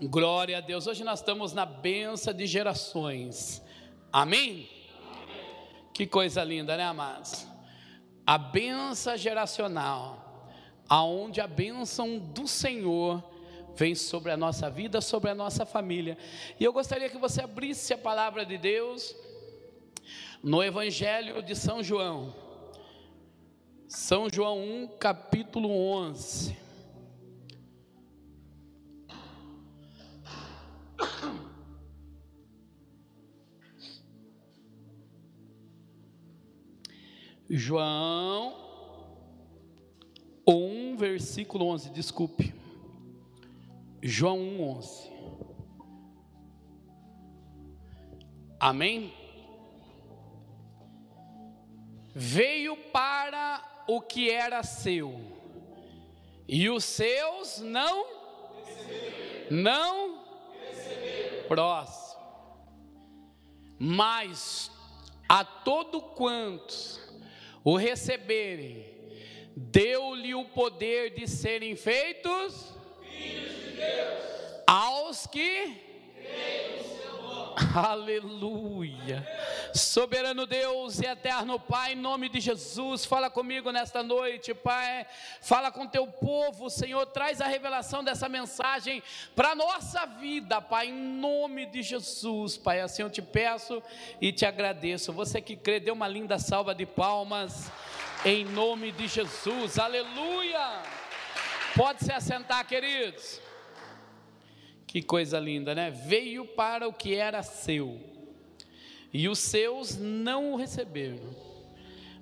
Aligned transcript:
Glória 0.00 0.58
a 0.58 0.60
Deus. 0.60 0.86
Hoje 0.86 1.02
nós 1.02 1.18
estamos 1.18 1.52
na 1.52 1.66
benção 1.66 2.32
de 2.32 2.46
gerações. 2.46 3.60
Amém? 4.12 4.68
Que 5.92 6.06
coisa 6.06 6.44
linda, 6.44 6.76
né, 6.76 6.84
amados? 6.84 7.48
A 8.24 8.38
benção 8.38 9.16
geracional, 9.16 10.48
aonde 10.88 11.40
a 11.40 11.48
bênção 11.48 12.16
do 12.16 12.46
Senhor 12.46 13.24
vem 13.74 13.96
sobre 13.96 14.30
a 14.30 14.36
nossa 14.36 14.70
vida, 14.70 15.00
sobre 15.00 15.30
a 15.30 15.34
nossa 15.34 15.66
família. 15.66 16.16
E 16.60 16.64
eu 16.64 16.72
gostaria 16.72 17.08
que 17.08 17.18
você 17.18 17.42
abrisse 17.42 17.92
a 17.92 17.98
palavra 17.98 18.46
de 18.46 18.56
Deus 18.56 19.16
no 20.40 20.62
Evangelho 20.62 21.42
de 21.42 21.56
São 21.56 21.82
João. 21.82 22.32
São 23.88 24.30
João 24.30 24.60
1, 24.60 24.88
capítulo 24.98 25.68
11. 25.68 26.67
João 37.50 38.54
1, 40.46 40.96
versículo 40.96 41.66
11, 41.66 41.90
desculpe. 41.90 42.54
João 44.02 44.38
1, 44.38 44.62
11. 44.76 45.10
Amém? 48.60 49.12
Veio 52.14 52.76
para 52.92 53.84
o 53.86 54.00
que 54.00 54.28
era 54.30 54.62
seu, 54.62 55.18
e 56.46 56.68
os 56.68 56.84
seus 56.84 57.60
não 57.60 58.18
não 59.50 60.24
próximo. 61.46 62.08
Mas 63.78 64.70
a 65.28 65.44
todo 65.44 66.00
quanto 66.00 67.07
o 67.68 67.76
receberem, 67.76 68.82
deu-lhe 69.54 70.34
o 70.34 70.46
poder 70.46 71.10
de 71.10 71.28
serem 71.28 71.76
feitos 71.76 72.74
filhos 73.02 73.56
de 73.56 73.70
Deus 73.72 74.24
aos 74.66 75.26
que 75.26 75.76
creem 76.14 76.78
no 76.78 76.84
seu. 76.98 77.07
Aleluia. 77.74 79.26
Soberano 79.74 80.46
Deus 80.46 81.00
e 81.00 81.06
eterno 81.06 81.58
Pai, 81.58 81.92
em 81.92 81.96
nome 81.96 82.28
de 82.28 82.40
Jesus, 82.40 83.04
fala 83.04 83.28
comigo 83.28 83.72
nesta 83.72 84.02
noite, 84.02 84.54
Pai. 84.54 85.04
Fala 85.42 85.72
com 85.72 85.86
teu 85.86 86.06
povo, 86.06 86.70
Senhor. 86.70 87.04
Traz 87.06 87.40
a 87.40 87.46
revelação 87.46 88.04
dessa 88.04 88.28
mensagem 88.28 89.02
para 89.34 89.50
a 89.50 89.54
nossa 89.54 90.06
vida, 90.06 90.60
Pai, 90.60 90.86
em 90.86 90.92
nome 90.92 91.66
de 91.66 91.82
Jesus, 91.82 92.56
Pai. 92.56 92.80
Assim 92.80 93.02
eu 93.02 93.10
te 93.10 93.20
peço 93.20 93.82
e 94.20 94.32
te 94.32 94.46
agradeço. 94.46 95.12
Você 95.12 95.40
que 95.40 95.56
crê, 95.56 95.80
dê 95.80 95.90
uma 95.90 96.06
linda 96.06 96.38
salva 96.38 96.74
de 96.74 96.86
palmas, 96.86 97.70
em 98.24 98.44
nome 98.44 98.92
de 98.92 99.08
Jesus, 99.08 99.78
aleluia. 99.78 100.80
Pode 101.74 102.04
se 102.04 102.12
assentar, 102.12 102.64
queridos. 102.66 103.47
Que 104.88 105.02
coisa 105.02 105.38
linda, 105.38 105.74
né? 105.74 105.90
Veio 105.90 106.44
para 106.44 106.88
o 106.88 106.92
que 106.92 107.14
era 107.14 107.42
seu 107.44 108.00
e 109.12 109.28
os 109.28 109.38
seus 109.38 109.96
não 109.96 110.52
o 110.52 110.56
receberam. 110.56 111.36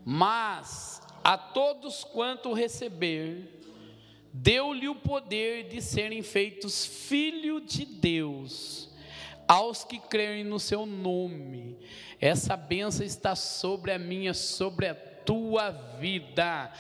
Mas 0.05 1.01
a 1.23 1.39
todos 1.39 2.05
quanto 2.05 2.53
receber, 2.53 3.61
deu-lhe 4.33 4.89
o 4.89 4.95
poder 4.95 5.69
de 5.69 5.81
serem 5.81 6.23
feitos 6.23 6.85
filho 6.85 7.61
de 7.61 7.85
Deus, 7.85 8.91
aos 9.49 9.85
que 9.85 9.99
creem 9.99 10.45
no 10.45 10.61
seu 10.61 10.85
nome. 10.87 11.77
Essa 12.21 12.57
benção 12.57 13.07
está 13.07 13.35
sobre 13.35 13.93
a 13.93 13.99
minha, 13.99 14.35
sobre 14.35 14.89
a 14.89 14.95
tua 15.27 15.71
vida. 15.99 16.73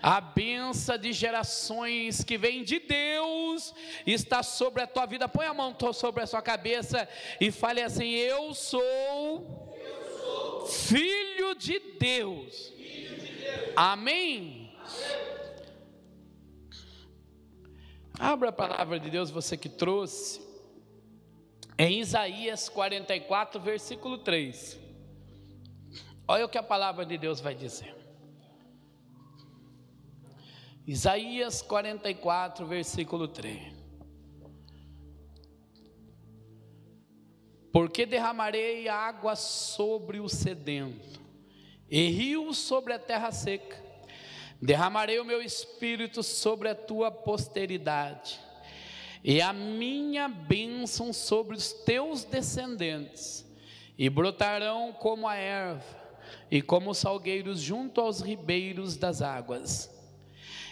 A 0.00 0.20
benção 0.20 0.96
de 0.96 1.12
gerações 1.12 2.24
que 2.24 2.38
vem 2.38 2.62
de 2.62 2.78
Deus 2.78 3.74
está 4.06 4.42
sobre 4.42 4.82
a 4.82 4.86
tua 4.86 5.04
vida. 5.04 5.28
Põe 5.28 5.46
a 5.46 5.52
mão 5.52 5.76
sobre 5.92 6.22
a 6.22 6.26
sua 6.26 6.40
cabeça 6.40 7.08
e 7.40 7.50
fale 7.50 7.82
assim: 7.82 8.10
Eu 8.14 8.54
sou, 8.54 8.80
Eu 9.76 10.18
sou 10.18 10.66
filho, 10.66 11.54
de 11.56 11.78
Deus. 11.98 12.68
filho 12.76 13.16
de 13.16 13.32
Deus. 13.34 13.72
Amém? 13.76 14.70
Amém. 14.80 15.28
Abra 18.20 18.48
a 18.48 18.52
palavra 18.52 18.98
de 18.98 19.10
Deus, 19.10 19.30
você 19.30 19.56
que 19.56 19.68
trouxe, 19.68 20.40
em 21.78 22.00
Isaías 22.00 22.68
44, 22.68 23.60
versículo 23.60 24.18
3. 24.18 24.87
Olha 26.30 26.44
o 26.44 26.48
que 26.48 26.58
a 26.58 26.62
palavra 26.62 27.06
de 27.06 27.16
Deus 27.16 27.40
vai 27.40 27.54
dizer. 27.54 27.96
Isaías 30.86 31.62
44, 31.62 32.66
versículo 32.66 33.26
3. 33.26 33.72
Porque 37.72 38.04
derramarei 38.04 38.88
água 38.88 39.36
sobre 39.36 40.20
o 40.20 40.28
sedento, 40.28 41.18
e 41.88 42.10
rios 42.10 42.58
sobre 42.58 42.92
a 42.92 42.98
terra 42.98 43.32
seca. 43.32 43.82
Derramarei 44.60 45.18
o 45.18 45.24
meu 45.24 45.40
espírito 45.40 46.22
sobre 46.22 46.68
a 46.68 46.74
tua 46.74 47.10
posteridade, 47.10 48.38
e 49.24 49.40
a 49.40 49.54
minha 49.54 50.28
bênção 50.28 51.10
sobre 51.10 51.56
os 51.56 51.72
teus 51.72 52.22
descendentes, 52.24 53.46
e 53.96 54.10
brotarão 54.10 54.92
como 54.92 55.26
a 55.26 55.34
erva 55.34 55.97
e 56.50 56.62
como 56.62 56.94
salgueiros 56.94 57.60
junto 57.60 58.00
aos 58.00 58.20
ribeiros 58.20 58.96
das 58.96 59.22
águas. 59.22 59.94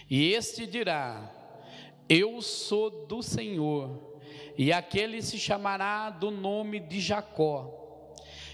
E 0.08 0.32
este 0.32 0.66
dirá: 0.66 1.30
Eu 2.08 2.40
sou 2.40 3.06
do 3.06 3.22
Senhor, 3.22 4.20
e 4.56 4.72
aquele 4.72 5.20
se 5.22 5.38
chamará 5.38 6.10
do 6.10 6.30
nome 6.30 6.80
de 6.80 7.00
Jacó. 7.00 7.82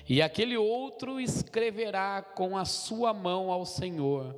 E 0.08 0.20
aquele 0.20 0.56
outro 0.56 1.20
escreverá 1.20 2.22
com 2.22 2.58
a 2.58 2.64
sua 2.64 3.14
mão 3.14 3.52
ao 3.52 3.64
Senhor, 3.64 4.36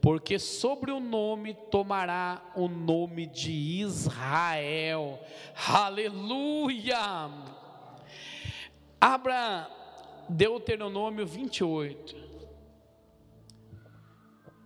porque 0.00 0.38
sobre 0.38 0.90
o 0.90 0.98
nome 0.98 1.54
tomará 1.70 2.50
o 2.56 2.66
nome 2.66 3.26
de 3.26 3.52
Israel. 3.52 5.20
Aleluia! 5.68 7.30
Abra 8.98 9.81
Deuteronômio 10.32 11.26
28 11.26 12.22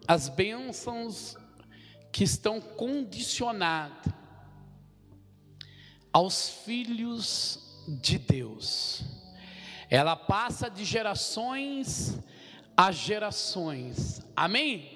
as 0.06 0.28
bênçãos 0.28 1.36
que 2.12 2.22
estão 2.22 2.60
condicionadas 2.60 4.12
aos 6.12 6.48
filhos 6.48 7.84
de 8.00 8.18
Deus. 8.18 9.02
Ela 9.90 10.16
passa 10.16 10.70
de 10.70 10.84
gerações 10.84 12.18
a 12.76 12.92
gerações. 12.92 14.20
Amém? 14.34 14.94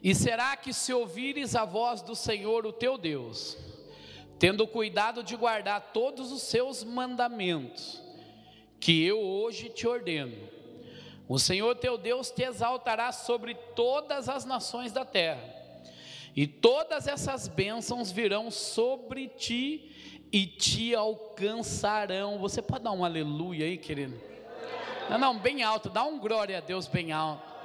E 0.00 0.14
será 0.14 0.56
que 0.56 0.72
se 0.72 0.92
ouvires 0.92 1.56
a 1.56 1.64
voz 1.64 2.02
do 2.02 2.14
Senhor, 2.14 2.64
o 2.64 2.72
teu 2.72 2.96
Deus, 2.96 3.56
tendo 4.38 4.66
cuidado 4.66 5.22
de 5.22 5.34
guardar 5.36 5.92
todos 5.92 6.30
os 6.30 6.42
seus 6.42 6.84
mandamentos, 6.84 8.02
que 8.78 9.04
eu 9.04 9.20
hoje 9.20 9.68
te 9.68 9.86
ordeno. 9.86 10.36
O 11.28 11.38
Senhor 11.38 11.74
teu 11.76 11.98
Deus 11.98 12.30
te 12.30 12.42
exaltará 12.42 13.12
sobre 13.12 13.54
todas 13.54 14.28
as 14.28 14.44
nações 14.44 14.92
da 14.92 15.04
terra, 15.04 15.42
e 16.36 16.46
todas 16.46 17.08
essas 17.08 17.48
bênçãos 17.48 18.12
virão 18.12 18.50
sobre 18.50 19.28
ti 19.28 20.26
e 20.30 20.46
te 20.46 20.94
alcançarão. 20.94 22.38
Você 22.38 22.62
pode 22.62 22.84
dar 22.84 22.92
um 22.92 23.04
aleluia 23.04 23.66
aí, 23.66 23.76
querido? 23.76 24.20
Não, 25.10 25.18
não, 25.18 25.38
bem 25.38 25.62
alto, 25.62 25.88
dá 25.88 26.04
um 26.04 26.18
glória 26.18 26.58
a 26.58 26.60
Deus 26.60 26.86
bem 26.86 27.12
alto. 27.12 27.57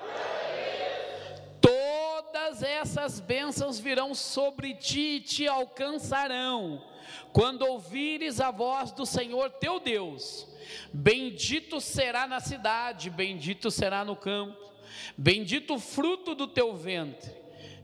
Todas 2.54 2.70
essas 2.70 3.20
bênçãos 3.20 3.80
virão 3.80 4.14
sobre 4.14 4.76
ti 4.76 5.16
e 5.16 5.22
te 5.22 5.48
alcançarão, 5.48 6.84
quando 7.32 7.64
ouvires 7.64 8.40
a 8.40 8.52
voz 8.52 8.92
do 8.92 9.08
Senhor 9.08 9.50
teu 9.50 9.80
Deus 9.80 10.48
Bendito 10.94 11.82
será 11.82 12.28
na 12.28 12.40
cidade, 12.40 13.10
bendito 13.10 13.72
será 13.72 14.06
no 14.06 14.16
campo, 14.16 14.72
bendito 15.18 15.74
o 15.74 15.80
fruto 15.80 16.36
do 16.36 16.48
teu 16.48 16.76
ventre, 16.76 17.34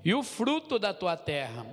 e 0.05 0.13
o 0.13 0.21
fruto 0.21 0.77
da 0.77 0.93
tua 0.93 1.17
terra, 1.17 1.65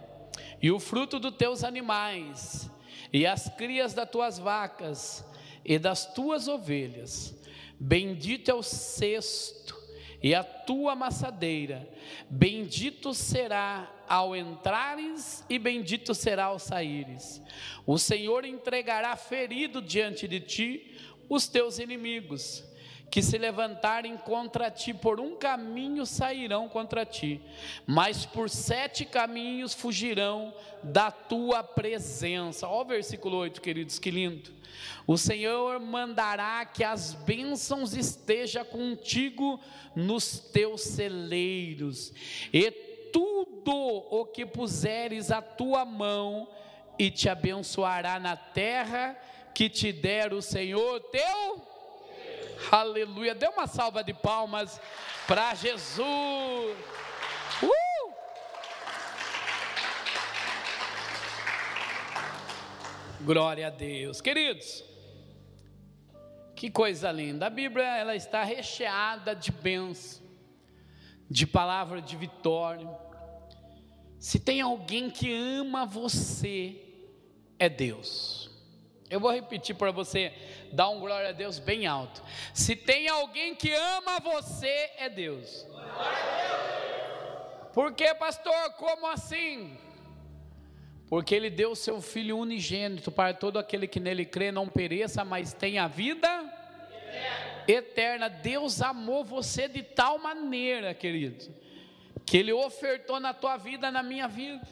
e 0.63 0.71
o 0.71 0.81
fruto 0.81 1.21
dos 1.21 1.37
teus 1.37 1.65
animais, 1.65 2.71
e 3.13 3.27
as 3.27 3.47
crias 3.59 3.93
das 3.93 4.09
tuas 4.09 4.39
vacas, 4.39 5.23
e 5.63 5.79
das 5.79 6.15
tuas 6.15 6.49
ovelhas. 6.49 7.35
Bendito 7.79 8.51
é 8.51 8.55
o 8.55 8.63
cesto, 8.63 9.75
e 10.23 10.35
a 10.35 10.43
tua 10.43 10.93
amassadeira. 10.93 11.89
Bendito 12.29 13.15
será 13.15 13.93
ao 14.09 14.37
entrares 14.37 15.45
e 15.49 15.59
bendito 15.59 16.15
será 16.15 16.45
ao 16.47 16.59
saíres. 16.59 17.43
O 17.85 17.99
Senhor 17.99 18.45
entregará 18.45 19.17
ferido 19.17 19.83
diante 19.83 20.27
de 20.29 20.41
ti 20.41 20.97
os 21.29 21.49
teus 21.49 21.79
inimigos, 21.79 22.65
que 23.11 23.23
se 23.23 23.38
levantarem 23.38 24.17
contra 24.17 24.70
ti 24.70 24.93
por 24.93 25.20
um 25.20 25.37
caminho 25.37 26.05
sairão 26.05 26.69
contra 26.69 27.06
ti, 27.06 27.41
mas 27.87 28.26
por 28.26 28.50
sete 28.50 29.05
caminhos 29.05 29.73
fugirão 29.73 30.53
da 30.82 31.11
tua 31.11 31.62
presença. 31.62 32.69
Olha 32.69 32.82
o 32.82 32.85
versículo 32.85 33.37
8, 33.38 33.61
queridos, 33.61 33.99
que 33.99 34.11
lindo. 34.11 34.50
O 35.06 35.17
Senhor 35.17 35.81
mandará 35.81 36.64
que 36.64 36.85
as 36.85 37.14
bênçãos 37.14 37.94
estejam 37.94 38.64
contigo 38.64 39.59
nos 39.94 40.38
teus 40.38 40.82
celeiros, 40.82 42.12
e 42.52 42.70
tudo 43.12 43.73
o 43.73 44.26
que 44.26 44.44
puseres 44.44 45.31
a 45.31 45.41
tua 45.41 45.85
mão, 45.85 46.49
e 46.99 47.11
te 47.11 47.29
abençoará 47.29 48.19
na 48.19 48.37
terra 48.37 49.17
que 49.55 49.70
te 49.70 49.93
der 49.93 50.35
o 50.35 50.43
Senhor 50.43 51.00
teu. 51.00 51.75
Aleluia. 52.70 53.35
Dê 53.35 53.49
uma 53.49 53.67
salva 53.67 54.03
de 54.03 54.12
palmas 54.12 54.81
para 55.26 55.55
Jesus. 55.55 56.06
Uh! 57.62 58.12
Glória 63.20 63.67
a 63.67 63.70
Deus. 63.70 64.20
Queridos, 64.20 64.85
que 66.55 66.70
coisa 66.70 67.11
linda. 67.12 67.47
A 67.47 67.50
Bíblia 67.50 67.85
ela 67.85 68.14
está 68.17 68.43
recheada 68.43 69.35
de 69.35 69.52
bênçãos, 69.52 70.23
de 71.31 71.47
palavra 71.47 72.00
de 72.00 72.17
vitória. 72.17 72.88
Se 74.19 74.41
tem 74.41 74.61
alguém 74.61 75.11
que 75.11 75.32
ama 75.32 75.85
você, 75.85 76.82
é 77.59 77.69
Deus. 77.69 78.46
Eu 79.08 79.20
vou 79.20 79.31
repetir 79.31 79.76
para 79.76 79.91
você 79.91 80.32
dar 80.73 80.88
um 80.88 80.99
glória 80.99 81.29
a 81.29 81.32
Deus 81.32 81.58
bem 81.58 81.87
alto. 81.87 82.23
Se 82.53 82.75
tem 82.75 83.08
alguém 83.08 83.55
que 83.55 83.73
ama 83.73 84.19
você, 84.19 84.91
é 84.97 85.08
Deus. 85.08 85.67
Por 87.73 87.93
que, 87.93 88.12
pastor? 88.14 88.73
Como 88.73 89.06
assim? 89.06 89.79
Porque 91.08 91.35
ele 91.35 91.50
deu 91.50 91.70
o 91.70 91.76
seu 91.76 92.00
filho 92.00 92.37
unigênito 92.37 93.12
para 93.12 93.32
todo 93.32 93.58
aquele 93.58 93.87
que 93.87 94.00
nele 94.00 94.25
crê 94.25 94.50
não 94.50 94.67
pereça, 94.67 95.25
mas 95.25 95.52
tenha 95.52 95.87
vida 95.87 96.29
eterna. 96.91 97.64
eterna. 97.69 98.29
Deus 98.29 98.82
amou 98.82 99.25
você 99.25 99.69
de 99.69 99.82
tal 99.82 100.19
maneira, 100.19 100.93
querido, 100.94 101.44
que 102.25 102.37
ele 102.38 102.52
ofertou 102.52 103.20
na 103.20 103.32
tua 103.32 103.56
vida, 103.56 103.88
na 103.91 104.02
minha 104.02 104.26
vida. 104.26 104.67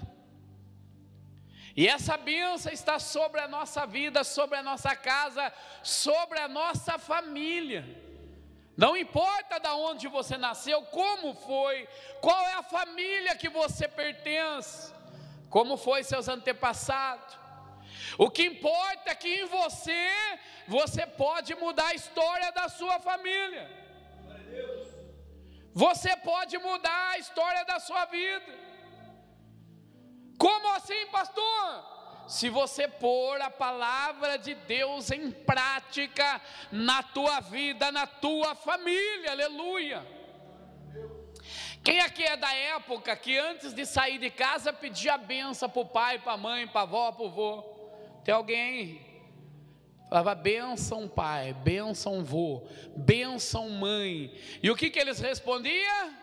E 1.77 1.89
essa 1.89 2.17
bênção 2.17 2.73
está 2.73 2.99
sobre 2.99 3.41
a 3.41 3.49
nossa 3.49 3.85
vida, 3.85 4.23
sobre 4.23 4.57
a 4.57 4.63
nossa 4.63 4.95
casa, 4.95 5.53
sobre 5.83 6.39
a 6.39 6.47
nossa 6.47 6.99
família. 6.99 7.85
Não 8.77 8.97
importa 8.97 9.59
de 9.59 9.69
onde 9.69 10.07
você 10.09 10.37
nasceu, 10.37 10.83
como 10.83 11.35
foi, 11.35 11.89
qual 12.21 12.41
é 12.47 12.55
a 12.55 12.63
família 12.63 13.37
que 13.37 13.49
você 13.49 13.89
pertence, 13.89 14.93
como 15.51 15.77
foi 15.77 16.03
seus 16.03 16.29
antepassados. 16.29 17.39
O 18.19 18.31
que 18.31 18.45
importa 18.45 19.11
é 19.11 19.15
que 19.15 19.29
em 19.29 19.47
você, 19.47 20.11
você 20.69 21.07
pode 21.07 21.55
mudar 21.57 21.89
a 21.89 21.95
história 21.95 22.53
da 22.53 22.69
sua 22.69 23.01
família. 23.01 23.69
Você 25.73 26.17
pode 26.19 26.57
mudar 26.59 27.11
a 27.11 27.19
história 27.19 27.65
da 27.65 27.81
sua 27.81 28.05
vida. 28.07 28.64
Como 30.39 30.75
assim, 30.75 31.07
pastor? 31.11 31.95
Se 32.27 32.49
você 32.49 32.89
pôr 32.89 33.41
a 33.41 33.51
palavra 33.51 34.39
de 34.39 34.55
Deus 34.55 35.11
em 35.11 35.31
prática 35.31 36.41
na 36.73 37.03
tua 37.03 37.41
vida, 37.41 37.93
na 37.93 38.07
tua 38.07 38.55
família, 38.55 39.33
aleluia. 39.33 40.07
Quem 41.83 42.01
aqui 42.01 42.23
é 42.23 42.37
da 42.37 42.51
época 42.55 43.15
que 43.15 43.37
antes 43.37 43.75
de 43.75 43.85
sair 43.85 44.19
de 44.19 44.31
casa 44.31 44.73
pedia 44.73 45.19
benção 45.19 45.69
para 45.69 45.83
o 45.83 45.87
pai, 45.87 46.19
para 46.19 46.33
a 46.33 46.37
mãe, 46.37 46.67
para 46.67 46.81
a 46.81 46.85
avó, 46.85 47.13
para 47.13 47.27
o 47.27 47.31
vô? 47.31 47.63
Tem 48.25 48.35
alguém? 48.35 49.05
Falava 50.09 50.35
benção 50.35 51.07
pai, 51.07 51.53
benção 51.53 52.25
vô, 52.25 52.63
benção 52.97 53.69
mãe. 53.69 54.33
E 54.63 54.71
o 54.71 54.77
que, 54.77 54.89
que 54.89 54.99
eles 54.99 55.21
respondiam? 55.21 56.15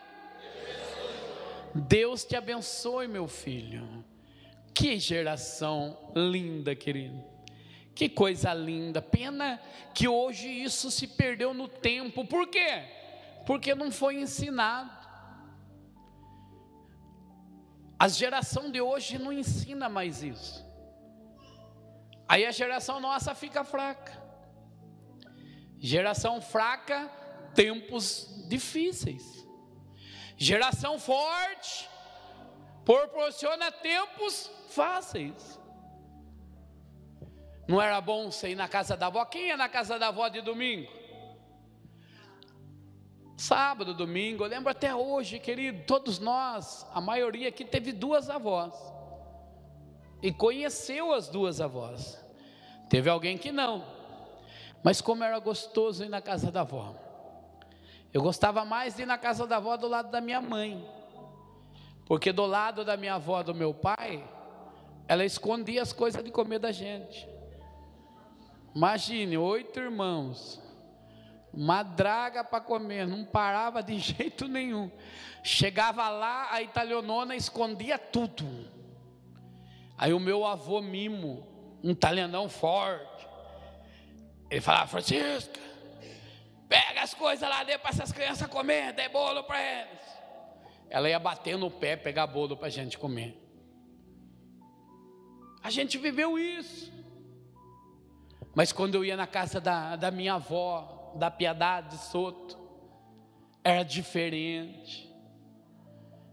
Deus 1.76 2.26
te 2.26 2.36
abençoe, 2.36 3.08
meu 3.08 3.28
filho. 3.28 4.01
Que 4.74 4.98
geração 5.00 5.98
linda, 6.16 6.76
querido. 6.76 7.24
Que 7.94 8.10
coisa 8.10 8.54
linda. 8.54 9.02
Pena 9.02 9.62
que 9.94 10.08
hoje 10.08 10.48
isso 10.48 10.90
se 10.90 11.08
perdeu 11.08 11.54
no 11.54 11.68
tempo. 11.68 12.26
Por 12.26 12.48
quê? 12.48 12.84
Porque 13.46 13.76
não 13.76 13.92
foi 13.92 14.16
ensinado. 14.16 15.02
A 18.00 18.08
geração 18.08 18.72
de 18.72 18.82
hoje 18.82 19.20
não 19.20 19.32
ensina 19.32 19.88
mais 19.88 20.24
isso. 20.24 20.66
Aí 22.28 22.46
a 22.46 22.52
geração 22.52 23.00
nossa 23.00 23.36
fica 23.36 23.64
fraca. 23.64 24.20
Geração 25.78 26.42
fraca, 26.42 27.08
tempos 27.54 28.46
difíceis. 28.48 29.46
Geração 30.38 30.98
forte 30.98 31.90
proporciona 32.86 33.72
tempos 33.72 34.50
fáceis. 34.72 35.60
Não 37.68 37.82
era 37.82 38.02
bom 38.02 38.32
você 38.32 38.50
ir 38.50 38.56
na 38.56 38.68
casa 38.68 38.98
da 38.98 39.08
avó? 39.08 39.24
Quem 39.26 39.48
ia 39.48 39.58
na 39.58 39.70
casa 39.70 39.98
da 39.98 40.08
avó 40.08 40.28
de 40.28 40.42
domingo? 40.42 40.92
Sábado, 43.38 43.94
domingo, 43.94 44.44
eu 44.44 44.48
lembro 44.50 44.70
até 44.70 44.94
hoje, 44.94 45.40
querido, 45.40 45.84
todos 45.88 46.20
nós, 46.20 46.86
a 46.94 47.02
maioria 47.02 47.50
aqui 47.50 47.66
teve 47.66 47.92
duas 47.92 48.30
avós. 48.30 48.74
E 50.22 50.32
conheceu 50.32 51.14
as 51.14 51.28
duas 51.28 51.60
avós. 51.60 52.24
Teve 52.90 53.10
alguém 53.10 53.38
que 53.38 53.52
não. 53.52 53.84
Mas 54.84 55.02
como 55.02 55.24
era 55.24 55.40
gostoso 55.40 56.04
ir 56.04 56.10
na 56.10 56.22
casa 56.22 56.52
da 56.52 56.62
avó. 56.62 56.96
Eu 58.14 58.22
gostava 58.22 58.66
mais 58.66 58.96
de 58.96 59.04
ir 59.04 59.06
na 59.06 59.18
casa 59.18 59.48
da 59.48 59.58
avó 59.58 59.78
do 59.78 59.88
lado 59.88 60.12
da 60.12 60.22
minha 60.22 60.42
mãe. 60.42 60.86
Porque 62.06 62.32
do 62.32 62.46
lado 62.46 62.84
da 62.84 62.98
minha 62.98 63.16
avó, 63.16 63.42
do 63.42 63.56
meu 63.56 63.74
pai, 63.74 64.24
ela 65.12 65.26
escondia 65.26 65.82
as 65.82 65.92
coisas 65.92 66.24
de 66.24 66.32
comer 66.32 66.58
da 66.58 66.72
gente. 66.72 67.28
Imagine, 68.74 69.38
oito 69.38 69.78
irmãos, 69.78 70.58
uma 71.54 71.84
draga 71.84 72.46
para 72.46 72.62
comer, 72.62 73.06
não 73.06 73.26
parava 73.26 73.84
de 73.84 74.00
jeito 74.00 74.48
nenhum. 74.48 74.90
Chegava 75.44 76.08
lá, 76.08 76.54
a 76.54 76.62
italianona 76.62 77.36
escondia 77.36 78.00
tudo. 78.00 78.48
Aí 79.98 80.14
o 80.14 80.20
meu 80.20 80.46
avô 80.46 80.80
Mimo, 80.80 81.46
um 81.84 81.90
italianão 81.90 82.48
forte, 82.48 83.28
ele 84.50 84.62
falava: 84.62 84.88
Francisca, 84.88 85.60
Pega 86.70 87.02
as 87.02 87.14
coisas 87.14 87.50
lá 87.50 87.66
dentro 87.66 87.82
para 87.82 87.92
essas 87.92 88.14
crianças 88.14 88.48
comer, 88.48 88.94
dê 88.94 89.10
bolo 89.10 89.44
para 89.44 89.62
eles. 89.62 90.00
Ela 90.90 91.10
ia 91.10 91.20
bater 91.20 91.58
no 91.58 91.70
pé, 91.70 91.98
pegar 91.98 92.28
bolo 92.28 92.56
para 92.56 92.68
a 92.68 92.72
gente 92.72 92.98
comer. 92.98 93.41
A 95.64 95.70
gente 95.70 95.98
viveu 95.98 96.40
isso. 96.40 96.92
Mas 98.54 98.72
quando 98.72 98.96
eu 98.96 99.06
ia 99.06 99.16
na 99.16 99.28
casa 99.28 99.62
da, 99.62 99.96
da 99.96 100.12
minha 100.12 100.34
avó, 100.34 101.14
da 101.16 101.32
Piedade 101.32 101.98
Soto, 101.98 102.58
era 103.64 103.84
diferente. 103.84 105.10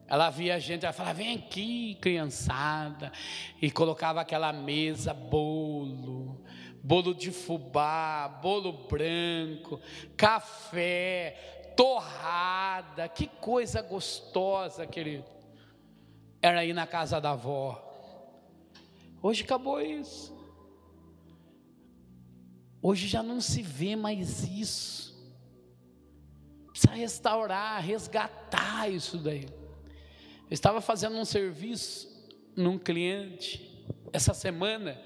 Ela 0.07 0.31
via 0.31 0.55
a 0.55 0.59
gente, 0.59 0.85
ela 0.85 0.93
falava, 0.93 1.19
vem 1.19 1.37
aqui, 1.37 1.97
criançada, 2.01 3.13
e 3.61 3.71
colocava 3.71 4.23
aquela 4.23 4.53
mesa, 4.55 5.13
bolo, 5.13 6.43
bolo 6.83 7.15
de 7.15 7.31
fubá, 7.31 8.27
bolo 8.27 8.73
branco, 8.73 9.79
café, 10.17 11.73
torrada, 11.77 13.07
que 13.07 13.27
coisa 13.27 13.83
gostosa, 13.83 14.87
querido. 14.87 15.27
Era 16.41 16.65
ir 16.65 16.73
na 16.73 16.87
casa 16.87 17.21
da 17.21 17.33
avó. 17.33 17.88
Hoje 19.23 19.43
acabou 19.43 19.81
isso. 19.81 20.37
Hoje 22.81 23.09
já 23.09 23.23
não 23.23 23.41
se 23.41 23.63
vê 23.63 23.97
mais 23.97 24.45
isso. 24.45 25.09
Precisa 26.71 26.95
restaurar, 26.95 27.83
resgatar 27.83 28.89
isso 28.89 29.19
daí. 29.19 29.47
Eu 30.49 30.55
estava 30.55 30.81
fazendo 30.81 31.17
um 31.17 31.25
serviço 31.25 32.09
num 32.57 32.79
cliente 32.79 33.87
essa 34.13 34.33
semana 34.33 35.01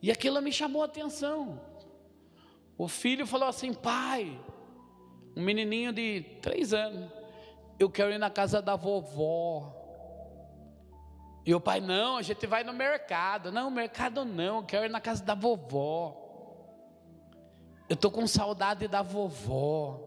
e 0.00 0.10
aquilo 0.10 0.40
me 0.40 0.52
chamou 0.52 0.82
a 0.82 0.86
atenção. 0.86 1.60
O 2.78 2.88
filho 2.88 3.26
falou 3.26 3.48
assim: 3.48 3.74
pai, 3.74 4.40
um 5.36 5.42
menininho 5.42 5.92
de 5.92 6.22
três 6.40 6.72
anos, 6.72 7.10
eu 7.78 7.90
quero 7.90 8.12
ir 8.12 8.18
na 8.18 8.30
casa 8.30 8.62
da 8.62 8.76
vovó. 8.76 9.79
E 11.44 11.54
o 11.54 11.60
pai, 11.60 11.80
não, 11.80 12.16
a 12.16 12.22
gente 12.22 12.46
vai 12.46 12.62
no 12.62 12.72
mercado. 12.72 13.50
Não, 13.50 13.70
mercado 13.70 14.24
não, 14.24 14.64
quero 14.64 14.86
ir 14.86 14.90
na 14.90 15.00
casa 15.00 15.24
da 15.24 15.34
vovó. 15.34 16.16
Eu 17.88 17.94
estou 17.94 18.10
com 18.10 18.26
saudade 18.26 18.86
da 18.86 19.02
vovó. 19.02 20.00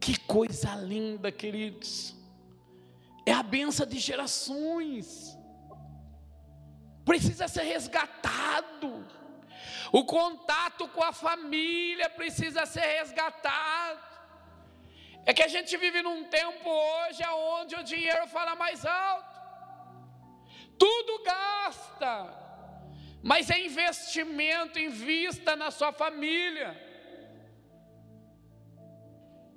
Que 0.00 0.18
coisa 0.20 0.74
linda, 0.74 1.32
queridos. 1.32 2.14
É 3.24 3.32
a 3.32 3.42
benção 3.42 3.86
de 3.86 3.98
gerações. 3.98 5.36
Precisa 7.04 7.48
ser 7.48 7.62
resgatado. 7.62 9.06
O 9.92 10.04
contato 10.04 10.88
com 10.88 11.02
a 11.02 11.12
família 11.12 12.08
precisa 12.10 12.64
ser 12.66 12.86
resgatado. 12.98 14.00
É 15.24 15.34
que 15.34 15.42
a 15.42 15.48
gente 15.48 15.76
vive 15.76 16.02
num 16.02 16.24
tempo 16.24 16.68
hoje 16.68 17.22
onde 17.58 17.74
o 17.74 17.82
dinheiro 17.82 18.26
fala 18.28 18.54
mais 18.54 18.86
alto. 18.86 19.35
Tudo 20.78 21.22
gasta. 21.22 22.46
Mas 23.22 23.50
é 23.50 23.58
investimento, 23.58 24.78
invista 24.78 25.56
na 25.56 25.70
sua 25.70 25.92
família. 25.92 26.86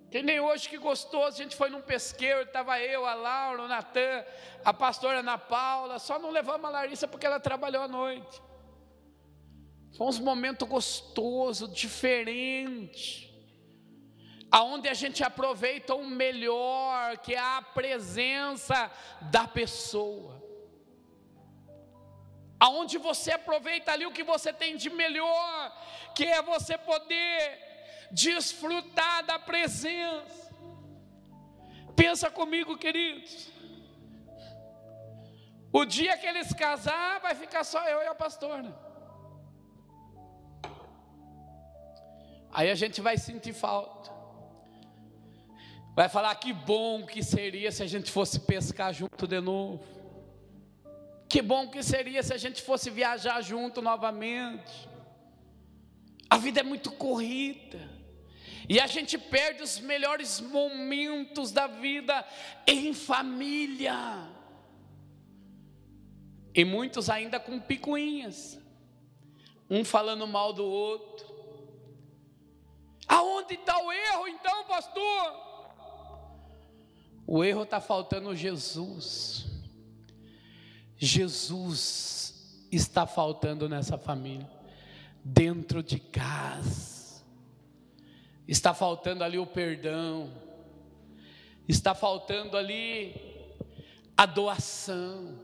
Que 0.09 0.23
nem 0.23 0.39
hoje 0.39 0.67
que 0.67 0.77
gostoso, 0.77 1.35
a 1.38 1.43
gente 1.43 1.55
foi 1.55 1.69
num 1.69 1.81
pesqueiro, 1.81 2.41
estava 2.41 2.79
eu, 2.79 3.05
a 3.05 3.13
Laura, 3.13 3.61
o 3.61 3.67
Natan, 3.67 4.25
a 4.65 4.73
pastora 4.73 5.19
Ana 5.19 5.38
Paula, 5.38 5.99
só 5.99 6.17
não 6.17 6.31
levamos 6.31 6.65
a 6.65 6.69
Larissa 6.69 7.07
porque 7.07 7.27
ela 7.27 7.39
trabalhou 7.39 7.83
à 7.83 7.88
noite. 7.88 8.41
Foi 9.95 10.07
um 10.07 10.23
momento 10.23 10.65
gostoso, 10.65 11.67
diferente, 11.67 13.31
aonde 14.49 14.89
a 14.89 14.95
gente 14.95 15.23
aproveita 15.23 15.93
o 15.93 16.07
melhor, 16.07 17.19
que 17.19 17.35
é 17.35 17.39
a 17.39 17.61
presença 17.61 18.91
da 19.29 19.47
pessoa. 19.47 20.49
Aonde 22.60 22.98
você 22.98 23.32
aproveita 23.32 23.92
ali 23.92 24.06
o 24.06 24.12
que 24.12 24.24
você 24.24 24.51
tem 24.51 24.75
de 24.75 24.89
melhor, 24.89 25.72
que 26.13 26.25
é 26.25 26.42
você 26.42 26.78
poder 26.78 27.70
desfrutar 28.12 29.24
da 29.24 29.39
presença. 29.39 30.50
Pensa 31.96 32.30
comigo, 32.30 32.78
queridos. 32.78 33.50
O 35.72 35.86
dia 35.86 36.18
que 36.18 36.25
eles 36.25 36.51
casar, 36.54 37.20
vai 37.20 37.36
ficar 37.36 37.63
só 37.63 37.88
eu 37.88 38.01
e 38.01 38.08
a 38.08 38.16
pastora. 38.16 38.75
Aí 42.51 42.70
a 42.72 42.75
gente 42.75 43.00
vai 43.00 43.18
sentir 43.18 43.54
falta. 43.54 44.10
Vai 45.96 46.10
falar 46.10 46.34
que 46.36 46.51
bom 46.51 47.06
que 47.06 47.22
seria 47.22 47.72
se 47.72 47.84
a 47.84 47.88
gente 47.88 48.12
fosse 48.12 48.39
pescar 48.39 48.94
junto 48.94 49.28
de 49.28 49.39
novo. 49.39 49.99
Que 51.29 51.43
bom 51.43 51.67
que 51.67 51.83
seria 51.83 52.24
se 52.24 52.33
a 52.33 52.38
gente 52.38 52.59
fosse 52.59 52.89
viajar 52.89 53.39
junto 53.41 53.83
novamente. 53.83 54.89
A 56.27 56.38
vida 56.39 56.62
é 56.62 56.63
muito 56.63 56.91
corrida. 56.91 57.79
E 58.67 58.79
a 58.79 58.88
gente 58.88 59.17
perde 59.17 59.63
os 59.63 59.79
melhores 59.79 60.39
momentos 60.39 61.51
da 61.51 61.67
vida 61.67 62.25
em 62.65 62.93
família. 62.93 63.95
E 66.53 66.65
muitos 66.65 67.09
ainda 67.09 67.39
com 67.39 67.59
picuinhas. 67.59 68.59
Um 69.69 69.86
falando 69.86 70.27
mal 70.27 70.51
do 70.51 70.65
outro. 70.65 71.27
Aonde 73.07 73.53
está 73.53 73.77
o 73.83 73.91
erro 73.91 74.27
então, 74.27 74.65
pastor? 74.65 75.50
O 77.25 77.43
erro 77.43 77.63
está 77.63 77.79
faltando 77.79 78.36
Jesus. 78.36 79.49
Jesus 81.00 82.68
está 82.72 83.08
faltando 83.08 83.68
nessa 83.68 83.98
família, 83.98 84.48
dentro 85.24 85.82
de 85.82 86.00
casa 86.00 87.00
está 88.50 88.74
faltando 88.74 89.24
ali 89.24 89.38
o 89.38 89.46
perdão, 89.46 90.34
está 91.68 91.94
faltando 91.94 92.58
ali 92.58 93.13
a 94.18 94.25
doação, 94.25 95.38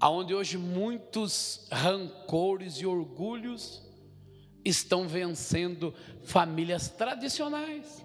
aonde 0.00 0.34
hoje 0.34 0.56
muitos 0.56 1.68
rancores 1.70 2.76
e 2.76 2.86
orgulhos 2.86 3.82
estão 4.64 5.06
vencendo 5.06 5.94
famílias 6.24 6.88
tradicionais. 6.88 8.02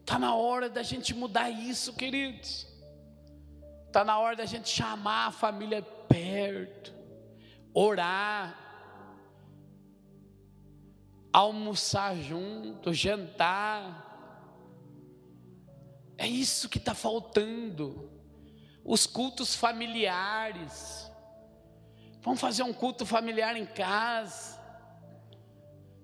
Está 0.00 0.18
na 0.18 0.34
hora 0.34 0.70
da 0.70 0.82
gente 0.82 1.14
mudar 1.14 1.50
isso, 1.50 1.92
queridos. 1.92 2.66
Está 3.90 4.04
na 4.04 4.20
hora 4.20 4.36
da 4.36 4.46
gente 4.46 4.68
chamar 4.68 5.26
a 5.26 5.30
família 5.32 5.82
perto, 5.82 6.94
orar, 7.74 8.56
almoçar 11.32 12.14
junto, 12.14 12.94
jantar. 12.94 14.06
É 16.16 16.24
isso 16.24 16.68
que 16.68 16.78
está 16.78 16.94
faltando. 16.94 18.08
Os 18.84 19.08
cultos 19.08 19.56
familiares. 19.56 21.10
Vamos 22.22 22.40
fazer 22.40 22.62
um 22.62 22.72
culto 22.72 23.04
familiar 23.04 23.56
em 23.56 23.66
casa. 23.66 24.56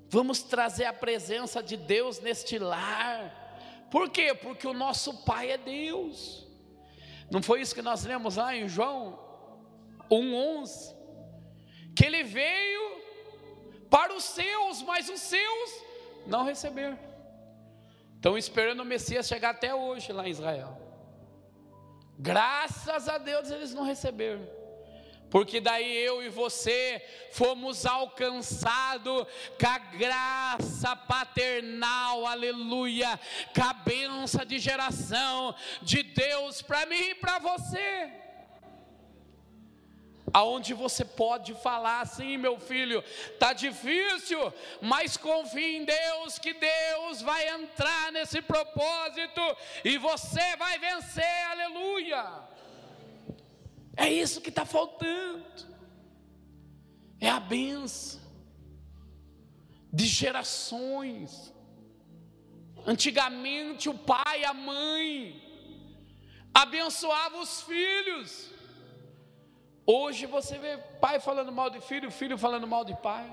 Vamos 0.09 0.43
trazer 0.43 0.87
a 0.87 0.93
presença 0.93 1.62
de 1.62 1.76
Deus 1.76 2.19
neste 2.19 2.59
lar. 2.59 3.87
Por 3.93 4.11
quê? 4.11 4.35
Porque 4.35 4.66
o 4.66 4.75
nosso 4.75 5.23
Pai 5.23 5.52
é 5.52 5.57
Deus. 5.57 6.46
Não 7.30 7.42
foi 7.42 7.61
isso 7.61 7.75
que 7.75 7.83
nós 7.83 8.04
lemos 8.04 8.37
lá 8.37 8.54
em 8.54 8.68
João 8.68 9.18
1,11? 10.11 10.95
Que 11.95 12.04
ele 12.06 12.23
veio 12.23 13.00
para 13.90 14.14
os 14.14 14.25
seus, 14.25 14.83
mas 14.83 15.09
os 15.09 15.21
seus 15.21 15.85
não 16.26 16.45
receberam. 16.45 16.99
Estão 18.14 18.37
esperando 18.37 18.80
o 18.80 18.85
Messias 18.85 19.26
chegar 19.26 19.50
até 19.50 19.75
hoje 19.75 20.12
lá 20.12 20.26
em 20.26 20.30
Israel. 20.30 20.80
Graças 22.18 23.09
a 23.09 23.18
Deus 23.18 23.50
eles 23.50 23.75
não 23.75 23.85
receberam. 23.85 24.47
Porque 25.37 25.61
daí 25.61 25.95
eu 25.99 26.23
e 26.23 26.31
você 26.31 27.07
fomos 27.31 27.85
alcançados 27.85 29.26
com 29.61 29.66
a 29.66 29.76
graça 29.76 30.97
paternal, 30.97 32.26
aleluia, 32.26 33.21
com 33.55 33.62
a 33.62 33.75
benção 33.75 34.47
de 34.47 34.59
geração 34.59 35.55
de 35.83 36.02
Deus 36.02 36.62
para 36.62 36.87
mim 36.87 37.11
e 37.11 37.14
para 37.16 37.38
você 37.38 38.11
aonde 40.33 40.73
você 40.73 41.05
pode 41.05 41.52
falar 41.57 42.00
assim, 42.00 42.38
meu 42.38 42.59
filho, 42.59 43.05
tá 43.38 43.52
difícil, 43.52 44.52
mas 44.81 45.19
confie 45.19 45.76
em 45.76 45.85
Deus 45.85 46.38
que 46.38 46.55
Deus 46.55 47.21
vai 47.21 47.47
entrar 47.50 48.11
nesse 48.11 48.40
propósito 48.40 49.40
e 49.85 49.99
você 49.99 50.57
vai 50.57 50.78
vencer, 50.78 51.47
aleluia. 51.50 52.56
É 53.97 54.09
isso 54.09 54.41
que 54.41 54.50
está 54.50 54.65
faltando. 54.65 55.45
É 57.19 57.29
a 57.29 57.41
benção 57.41 58.21
de 59.93 60.07
gerações. 60.07 61.53
Antigamente 62.87 63.88
o 63.88 63.95
pai, 63.95 64.45
a 64.45 64.53
mãe 64.53 65.43
abençoava 66.53 67.38
os 67.38 67.62
filhos. 67.62 68.50
Hoje 69.87 70.26
você 70.26 70.59
vê 70.59 70.76
pai 71.00 71.19
falando 71.21 71.50
mal 71.50 71.71
de 71.71 71.81
filho, 71.81 72.11
filho 72.11 72.37
falando 72.37 72.67
mal 72.67 72.85
de 72.85 72.95
pai. 72.97 73.31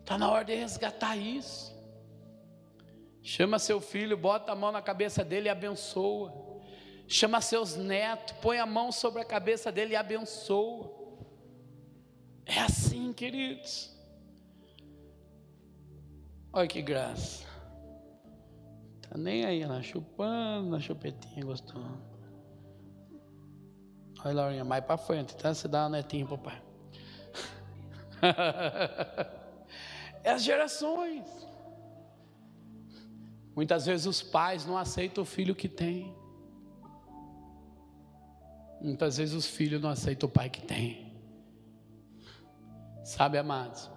Está 0.00 0.16
na 0.16 0.30
hora 0.30 0.44
de 0.44 0.54
resgatar 0.54 1.16
isso. 1.16 1.76
Chama 3.22 3.58
seu 3.58 3.80
filho, 3.80 4.16
bota 4.16 4.52
a 4.52 4.56
mão 4.56 4.72
na 4.72 4.80
cabeça 4.80 5.24
dele 5.24 5.48
e 5.48 5.50
abençoa. 5.50 6.47
Chama 7.08 7.40
seus 7.40 7.74
netos, 7.74 8.36
põe 8.42 8.58
a 8.58 8.66
mão 8.66 8.92
sobre 8.92 9.22
a 9.22 9.24
cabeça 9.24 9.72
dele 9.72 9.94
e 9.94 9.96
abençoa. 9.96 10.92
É 12.44 12.60
assim, 12.60 13.14
queridos. 13.14 13.96
Olha 16.52 16.68
que 16.68 16.82
graça. 16.82 17.46
Tá 19.00 19.16
nem 19.16 19.46
aí, 19.46 19.64
na 19.64 19.80
chupando, 19.80 20.68
na 20.68 20.80
chupetinha 20.80 21.46
gostosa. 21.46 22.18
Olha, 24.22 24.34
Laurinha, 24.34 24.64
mais 24.64 24.84
para 24.84 24.98
frente, 24.98 25.34
tá? 25.34 25.54
Você 25.54 25.66
dá 25.66 25.84
uma 25.84 25.90
netinha 25.90 26.26
pro 26.26 26.36
pai. 26.36 26.60
é 30.22 30.30
as 30.30 30.42
gerações. 30.42 31.24
Muitas 33.56 33.86
vezes 33.86 34.06
os 34.06 34.22
pais 34.22 34.66
não 34.66 34.76
aceitam 34.76 35.22
o 35.22 35.26
filho 35.26 35.54
que 35.54 35.68
tem. 35.68 36.17
Muitas 38.80 39.16
vezes 39.16 39.34
os 39.34 39.46
filhos 39.46 39.80
não 39.80 39.90
aceitam 39.90 40.28
o 40.28 40.32
pai 40.32 40.48
que 40.48 40.62
tem. 40.62 41.12
Sabe, 43.04 43.38
amados? 43.38 43.90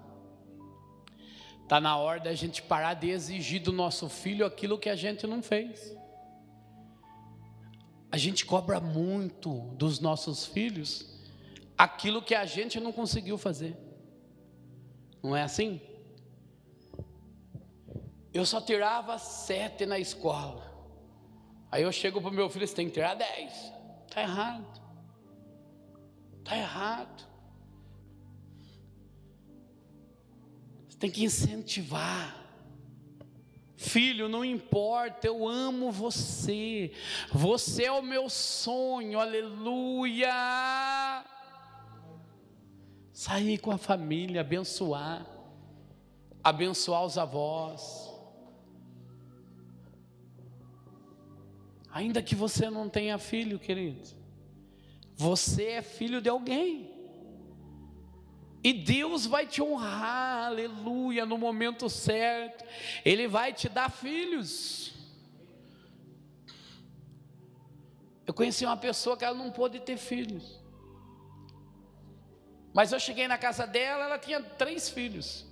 Está 1.64 1.80
na 1.80 1.98
hora 1.98 2.20
da 2.20 2.34
gente 2.34 2.62
parar 2.62 2.96
de 2.96 3.10
exigir 3.10 3.62
do 3.62 3.72
nosso 3.72 4.10
filho 4.10 4.46
aquilo 4.46 4.78
que 4.78 4.90
a 4.90 4.96
gente 4.96 5.26
não 5.26 5.42
fez. 5.42 5.96
A 8.12 8.18
gente 8.18 8.46
cobra 8.46 8.80
muito 8.80 9.60
dos 9.78 10.00
nossos 10.00 10.46
filhos 10.46 11.12
aquilo 11.78 12.22
que 12.22 12.36
a 12.36 12.46
gente 12.46 12.80
não 12.80 12.92
conseguiu 12.92 13.38
fazer. 13.38 13.78
Não 15.24 15.36
é 15.36 15.44
assim? 15.44 15.80
Eu 18.34 18.46
só 18.46 18.60
tirava 18.60 19.18
sete 19.18 19.86
na 19.86 19.98
escola. 19.98 20.70
Aí 21.72 21.84
eu 21.84 21.92
chego 21.92 22.20
para 22.22 22.30
o 22.30 22.34
meu 22.34 22.50
filho, 22.50 22.68
você 22.68 22.76
tem 22.76 22.88
que 22.88 22.94
tirar 22.94 23.16
dez. 23.16 23.72
Está 24.12 24.24
errado. 24.24 24.82
Está 26.40 26.58
errado. 26.58 27.28
Você 30.90 30.98
tem 30.98 31.10
que 31.10 31.24
incentivar. 31.24 32.36
Filho, 33.78 34.28
não 34.28 34.44
importa, 34.44 35.28
eu 35.28 35.48
amo 35.48 35.90
você. 35.94 36.92
Você 37.32 37.86
é 37.86 37.92
o 37.94 38.02
meu 38.02 38.30
sonho, 38.30 39.18
aleluia. 39.18 40.30
Sair 43.14 43.60
com 43.60 43.72
a 43.72 43.78
família, 43.78 44.42
abençoar, 44.42 45.26
abençoar 46.44 47.06
os 47.06 47.18
avós. 47.18 48.11
Ainda 51.92 52.24
que 52.24 52.36
você 52.36 52.70
não 52.70 52.90
tenha 52.90 53.18
filho, 53.18 53.60
querido, 53.60 54.02
você 55.14 55.72
é 55.72 55.82
filho 55.82 56.22
de 56.22 56.30
alguém. 56.30 56.90
E 58.64 58.72
Deus 58.72 59.26
vai 59.26 59.46
te 59.46 59.62
honrar, 59.62 60.46
aleluia, 60.46 61.26
no 61.26 61.38
momento 61.38 61.90
certo. 61.90 62.64
Ele 63.04 63.28
vai 63.28 63.52
te 63.52 63.68
dar 63.68 63.90
filhos. 63.90 64.94
Eu 68.26 68.34
conheci 68.34 68.64
uma 68.66 68.78
pessoa 68.78 69.18
que 69.18 69.26
ela 69.26 69.36
não 69.36 69.52
pôde 69.52 69.80
ter 69.80 69.98
filhos. 69.98 70.62
Mas 72.74 72.94
eu 72.94 73.00
cheguei 73.00 73.28
na 73.28 73.38
casa 73.38 73.68
dela, 73.68 74.06
ela 74.06 74.18
tinha 74.18 74.42
três 74.42 74.90
filhos. 74.90 75.46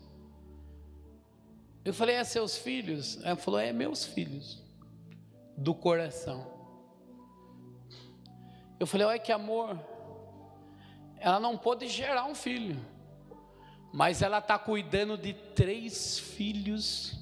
Eu 1.84 1.94
falei, 1.94 2.16
é 2.16 2.24
seus 2.24 2.56
filhos? 2.56 3.22
Ela 3.24 3.36
falou, 3.36 3.60
é 3.60 3.74
meus 3.74 4.06
filhos 4.06 4.69
do 5.60 5.76
coração. 5.76 6.48
Eu 8.80 8.88
falei, 8.88 9.06
olha 9.06 9.20
que 9.20 9.32
amor. 9.32 9.78
Ela 11.18 11.40
não 11.40 11.58
pôde 11.58 11.88
gerar 11.88 12.26
um 12.26 12.34
filho, 12.34 12.80
mas 13.94 14.22
ela 14.22 14.40
está 14.40 14.58
cuidando 14.58 15.18
de 15.18 15.34
três 15.34 16.18
filhos 16.18 17.20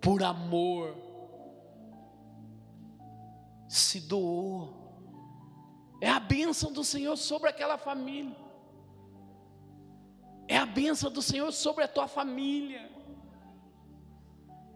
por 0.00 0.22
amor. 0.22 0.96
Se 3.68 4.00
doou. 4.00 4.80
É 6.00 6.10
a 6.10 6.18
bênção 6.18 6.72
do 6.72 6.82
Senhor 6.82 7.16
sobre 7.16 7.48
aquela 7.48 7.78
família. 7.78 8.36
É 10.48 10.58
a 10.58 10.66
bênção 10.66 11.10
do 11.10 11.22
Senhor 11.22 11.52
sobre 11.52 11.84
a 11.84 11.88
tua 11.88 12.08
família 12.08 12.90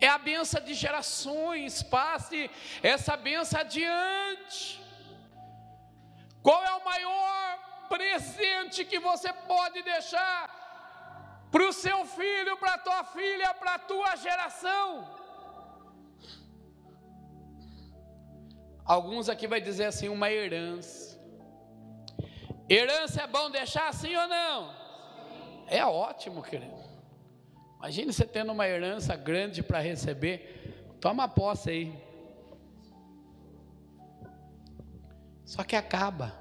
é 0.00 0.08
a 0.08 0.18
benção 0.18 0.60
de 0.60 0.74
gerações, 0.74 1.82
passe 1.82 2.50
essa 2.82 3.16
benção 3.16 3.60
adiante. 3.60 4.80
Qual 6.42 6.62
é 6.64 6.72
o 6.74 6.84
maior 6.84 7.86
presente 7.88 8.84
que 8.84 8.98
você 8.98 9.32
pode 9.32 9.82
deixar 9.82 11.48
para 11.50 11.66
o 11.68 11.72
seu 11.72 12.04
filho, 12.04 12.56
para 12.56 12.74
a 12.74 12.78
tua 12.78 13.04
filha, 13.04 13.54
para 13.54 13.74
a 13.74 13.78
tua 13.78 14.16
geração? 14.16 15.16
Alguns 18.84 19.28
aqui 19.28 19.48
vai 19.48 19.60
dizer 19.60 19.86
assim, 19.86 20.08
uma 20.08 20.30
herança. 20.30 21.16
Herança 22.68 23.22
é 23.22 23.26
bom 23.26 23.50
deixar 23.50 23.88
assim 23.88 24.14
ou 24.14 24.28
não? 24.28 24.74
É 25.66 25.84
ótimo, 25.84 26.42
querido. 26.42 26.85
Imagine 27.78 28.12
você 28.12 28.24
tendo 28.24 28.52
uma 28.52 28.66
herança 28.66 29.14
grande 29.16 29.62
para 29.62 29.80
receber. 29.80 30.96
Toma 31.00 31.28
posse 31.28 31.70
aí. 31.70 32.06
Só 35.44 35.62
que 35.62 35.76
acaba. 35.76 36.34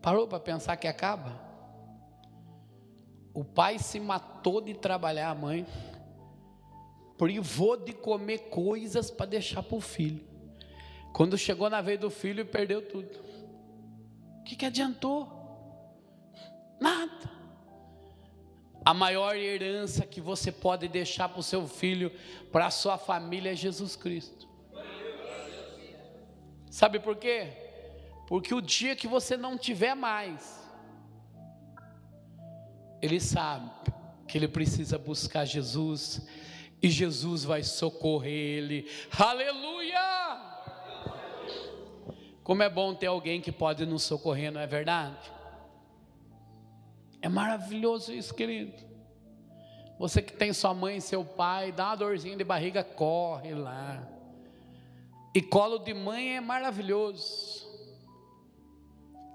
Parou 0.00 0.26
para 0.28 0.40
pensar 0.40 0.76
que 0.76 0.86
acaba? 0.86 1.38
O 3.34 3.44
pai 3.44 3.78
se 3.78 4.00
matou 4.00 4.60
de 4.60 4.74
trabalhar, 4.74 5.30
a 5.30 5.34
mãe 5.34 5.66
privou 7.16 7.76
de 7.76 7.92
comer 7.92 8.48
coisas 8.48 9.10
para 9.10 9.26
deixar 9.26 9.62
para 9.62 9.76
o 9.76 9.80
filho. 9.80 10.24
Quando 11.12 11.36
chegou 11.36 11.68
na 11.68 11.80
vez 11.80 12.00
do 12.00 12.08
filho, 12.08 12.46
perdeu 12.46 12.80
tudo. 12.86 13.18
O 14.40 14.44
que, 14.44 14.56
que 14.56 14.64
adiantou? 14.64 15.28
Nada. 16.80 17.39
A 18.90 18.94
maior 18.94 19.36
herança 19.36 20.04
que 20.04 20.20
você 20.20 20.50
pode 20.50 20.88
deixar 20.88 21.28
para 21.28 21.38
o 21.38 21.44
seu 21.44 21.68
filho, 21.68 22.10
para 22.50 22.66
a 22.66 22.70
sua 22.72 22.98
família 22.98 23.52
é 23.52 23.54
Jesus 23.54 23.94
Cristo. 23.94 24.48
Sabe 26.68 26.98
por 26.98 27.14
quê? 27.14 27.52
Porque 28.26 28.52
o 28.52 28.60
dia 28.60 28.96
que 28.96 29.06
você 29.06 29.36
não 29.36 29.56
tiver 29.56 29.94
mais, 29.94 30.68
ele 33.00 33.20
sabe 33.20 33.70
que 34.26 34.36
ele 34.36 34.48
precisa 34.48 34.98
buscar 34.98 35.44
Jesus 35.44 36.26
e 36.82 36.90
Jesus 36.90 37.44
vai 37.44 37.62
socorrer 37.62 38.32
ele. 38.32 38.90
Aleluia! 39.16 40.00
Como 42.42 42.64
é 42.64 42.68
bom 42.68 42.92
ter 42.92 43.06
alguém 43.06 43.40
que 43.40 43.52
pode 43.52 43.86
nos 43.86 44.02
socorrer, 44.02 44.50
não 44.50 44.60
é 44.60 44.66
verdade? 44.66 45.39
É 47.22 47.28
maravilhoso 47.28 48.12
isso, 48.12 48.34
querido. 48.34 48.90
Você 49.98 50.22
que 50.22 50.32
tem 50.32 50.52
sua 50.52 50.72
mãe 50.72 50.96
e 50.96 51.00
seu 51.00 51.24
pai, 51.24 51.72
dá 51.72 51.88
uma 51.88 51.96
dorzinha 51.96 52.36
de 52.36 52.44
barriga, 52.44 52.82
corre 52.82 53.54
lá. 53.54 54.02
E 55.34 55.42
colo 55.42 55.78
de 55.78 55.92
mãe 55.92 56.36
é 56.36 56.40
maravilhoso. 56.40 57.68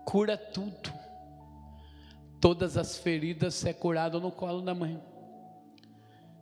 Cura 0.06 0.36
tudo. 0.36 0.91
Todas 2.41 2.78
as 2.78 2.98
feridas 2.98 3.63
é 3.63 3.74
curado 3.74 4.19
no 4.19 4.32
colo 4.32 4.62
da 4.62 4.74
mãe. 4.74 5.00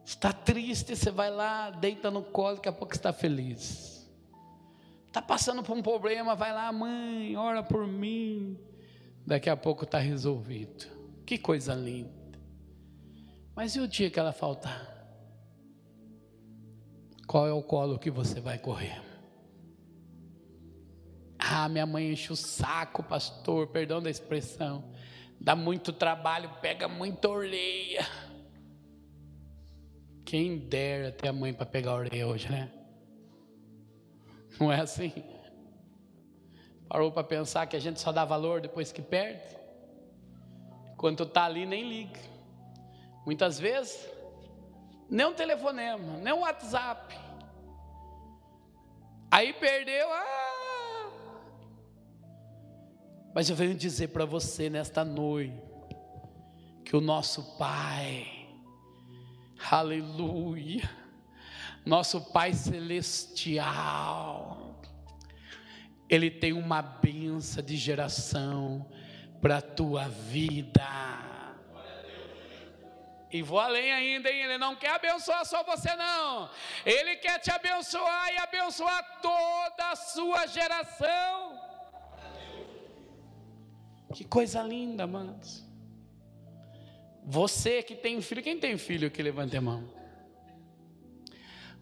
Está 0.06 0.34
triste, 0.34 0.96
você 0.96 1.12
vai 1.12 1.30
lá, 1.30 1.70
deita 1.70 2.10
no 2.10 2.24
colo, 2.24 2.56
daqui 2.56 2.70
a 2.70 2.74
pouco 2.74 2.94
está 2.94 3.14
feliz. 3.14 4.10
Está 5.08 5.22
passando 5.22 5.64
por 5.64 5.78
um 5.78 5.82
problema, 5.82 6.34
vai 6.34 6.52
lá, 6.54 6.72
mãe, 6.72 7.36
ora 7.38 7.62
por 7.62 7.86
mim. 7.86 8.58
Daqui 9.26 9.50
a 9.50 9.56
pouco 9.56 9.84
está 9.84 10.00
resolvido. 10.00 10.93
Que 11.26 11.38
coisa 11.38 11.74
linda. 11.74 12.12
Mas 13.56 13.76
e 13.76 13.80
o 13.80 13.88
dia 13.88 14.10
que 14.10 14.20
ela 14.20 14.34
faltar? 14.34 14.94
Qual 17.28 17.48
é 17.48 17.54
o 17.54 17.64
colo 17.64 17.98
que 17.98 18.12
você 18.12 18.40
vai 18.42 18.58
correr? 18.58 19.02
Ah, 21.38 21.68
minha 21.70 21.86
mãe 21.86 22.12
enche 22.12 22.32
o 22.32 22.36
saco, 22.36 23.04
pastor, 23.04 23.68
perdão 23.68 24.02
da 24.02 24.10
expressão. 24.10 24.84
Dá 25.40 25.56
muito 25.56 25.92
trabalho, 25.92 26.50
pega 26.62 26.88
muita 26.88 27.30
orelha. 27.30 28.06
Quem 30.26 30.58
dera 30.58 31.12
ter 31.12 31.28
a 31.28 31.34
mãe 31.34 31.54
para 31.54 31.66
pegar 31.66 31.92
a 31.92 31.96
orelha 31.96 32.28
hoje, 32.28 32.50
né? 32.50 32.72
Não 34.60 34.72
é 34.72 34.80
assim? 34.80 35.12
Parou 36.88 37.12
para 37.12 37.24
pensar 37.24 37.66
que 37.68 37.76
a 37.76 37.80
gente 37.80 38.00
só 38.00 38.12
dá 38.12 38.24
valor 38.24 38.62
depois 38.62 38.92
que 38.92 39.02
perde? 39.02 39.63
Quando 41.04 41.24
está 41.24 41.44
ali, 41.44 41.66
nem 41.66 41.86
liga. 41.86 42.22
Muitas 43.26 43.60
vezes, 43.60 44.10
nem 45.10 45.26
um 45.26 45.34
telefonema, 45.34 46.16
nem 46.20 46.32
um 46.32 46.40
WhatsApp. 46.40 47.14
Aí 49.30 49.52
perdeu, 49.52 50.08
ah! 50.10 51.12
Mas 53.36 53.50
eu 53.50 53.56
venho 53.58 53.76
dizer 53.76 54.14
para 54.14 54.24
você 54.24 54.70
nesta 54.70 55.04
noite, 55.04 55.62
que 56.86 56.96
o 56.96 57.02
nosso 57.02 57.58
Pai, 57.58 58.48
aleluia, 59.70 60.90
nosso 61.86 62.32
Pai 62.32 62.54
Celestial, 62.54 63.52
Ele 66.08 66.32
tem 66.32 66.54
uma 66.54 66.82
benção 66.82 67.62
de 67.62 67.76
geração 67.76 68.90
para 69.44 69.58
a 69.58 69.62
tua 69.62 70.08
vida. 70.08 70.88
E 73.30 73.42
vou 73.42 73.60
além 73.60 73.92
ainda, 73.92 74.32
hein? 74.32 74.44
Ele 74.44 74.58
não 74.58 74.74
quer 74.74 74.92
abençoar 74.92 75.44
só 75.46 75.64
você, 75.64 75.94
não. 75.98 76.50
Ele 76.86 77.18
quer 77.18 77.40
te 77.40 77.52
abençoar 77.52 78.32
e 78.32 78.38
abençoar 78.38 79.20
toda 79.22 79.92
a 79.92 79.96
sua 79.98 80.46
geração. 80.46 81.60
Que 84.14 84.24
coisa 84.24 84.64
linda, 84.64 85.04
amados. 85.04 85.62
Você 87.26 87.84
que 87.84 87.96
tem 87.96 88.22
filho, 88.22 88.42
quem 88.42 88.58
tem 88.58 88.78
filho 88.78 89.12
que 89.12 89.22
levante 89.22 89.58
a 89.58 89.62
mão? 89.62 89.94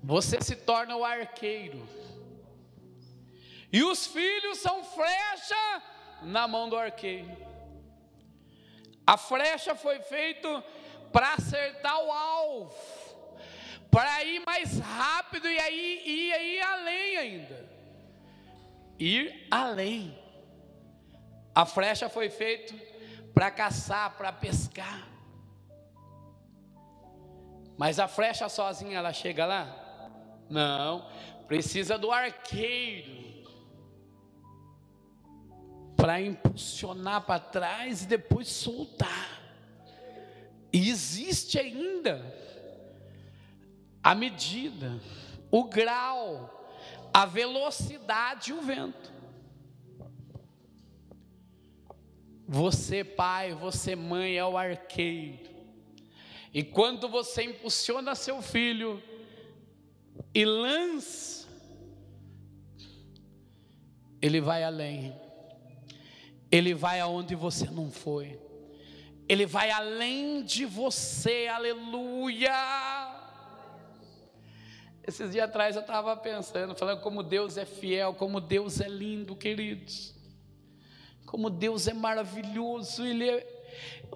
Você 0.01 0.41
se 0.41 0.55
torna 0.55 0.95
o 0.95 1.05
arqueiro. 1.05 1.87
E 3.71 3.83
os 3.83 4.07
filhos 4.07 4.57
são 4.57 4.83
flecha 4.83 5.83
na 6.23 6.47
mão 6.47 6.67
do 6.67 6.75
arqueiro. 6.75 7.50
A 9.11 9.17
flecha 9.17 9.75
foi 9.75 9.99
feita 9.99 10.63
para 11.11 11.33
acertar 11.33 12.01
o 12.01 12.09
alvo, 12.09 12.73
para 13.91 14.23
ir 14.23 14.41
mais 14.45 14.79
rápido 14.79 15.49
e 15.49 15.59
aí 15.59 16.01
ir, 16.05 16.55
ir 16.55 16.61
além 16.61 17.17
ainda. 17.17 17.69
Ir 18.97 19.47
além. 19.51 20.17
A 21.53 21.65
flecha 21.65 22.07
foi 22.07 22.29
feita 22.29 22.73
para 23.33 23.51
caçar, 23.51 24.11
para 24.11 24.31
pescar. 24.31 25.05
Mas 27.77 27.99
a 27.99 28.07
flecha 28.07 28.47
sozinha 28.47 28.97
ela 28.97 29.11
chega 29.11 29.45
lá? 29.45 30.09
Não, 30.49 31.05
precisa 31.49 31.97
do 31.97 32.13
arqueiro 32.13 33.30
para 36.01 36.19
impulsionar 36.19 37.21
para 37.27 37.39
trás 37.39 38.01
e 38.01 38.07
depois 38.07 38.47
soltar. 38.47 39.39
E 40.73 40.89
existe 40.89 41.59
ainda 41.59 42.25
a 44.01 44.15
medida, 44.15 44.99
o 45.51 45.63
grau, 45.65 46.73
a 47.13 47.27
velocidade 47.27 48.49
e 48.49 48.53
o 48.53 48.63
vento. 48.63 49.13
Você, 52.47 53.03
pai, 53.03 53.53
você, 53.53 53.95
mãe, 53.95 54.35
é 54.35 54.43
o 54.43 54.57
arqueiro. 54.57 55.51
E 56.51 56.63
quando 56.63 57.07
você 57.09 57.43
impulsiona 57.43 58.15
seu 58.15 58.41
filho 58.41 58.99
e 60.33 60.43
lança, 60.43 61.47
ele 64.19 64.41
vai 64.41 64.63
além. 64.63 65.30
Ele 66.51 66.73
vai 66.73 66.99
aonde 66.99 67.33
você 67.33 67.65
não 67.69 67.89
foi. 67.89 68.39
Ele 69.27 69.45
vai 69.45 69.71
além 69.71 70.43
de 70.43 70.65
você, 70.65 71.47
aleluia. 71.47 72.51
Esses 75.07 75.31
dias 75.31 75.45
atrás 75.45 75.75
eu 75.75 75.81
estava 75.81 76.15
pensando, 76.17 76.75
falando 76.75 77.01
como 77.01 77.23
Deus 77.23 77.57
é 77.57 77.65
fiel, 77.65 78.13
como 78.13 78.41
Deus 78.41 78.81
é 78.81 78.87
lindo, 78.87 79.35
queridos. 79.35 80.13
Como 81.25 81.49
Deus 81.49 81.87
é 81.87 81.93
maravilhoso, 81.93 83.05
Ele 83.05 83.29
é, 83.29 83.63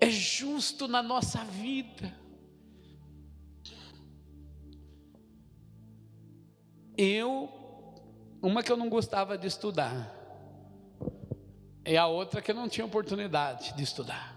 é 0.02 0.10
justo 0.10 0.88
na 0.88 1.02
nossa 1.02 1.43
vida. 1.45 2.13
Eu, 6.98 7.50
uma 8.41 8.62
que 8.62 8.71
eu 8.71 8.78
não 8.78 8.89
gostava 8.89 9.38
de 9.38 9.48
estudar, 9.48 10.14
e 11.86 11.95
a 11.95 12.08
outra 12.08 12.41
que 12.41 12.52
não 12.52 12.67
tinha 12.67 12.86
oportunidade 12.86 13.74
de 13.74 13.84
estudar. 13.84 14.36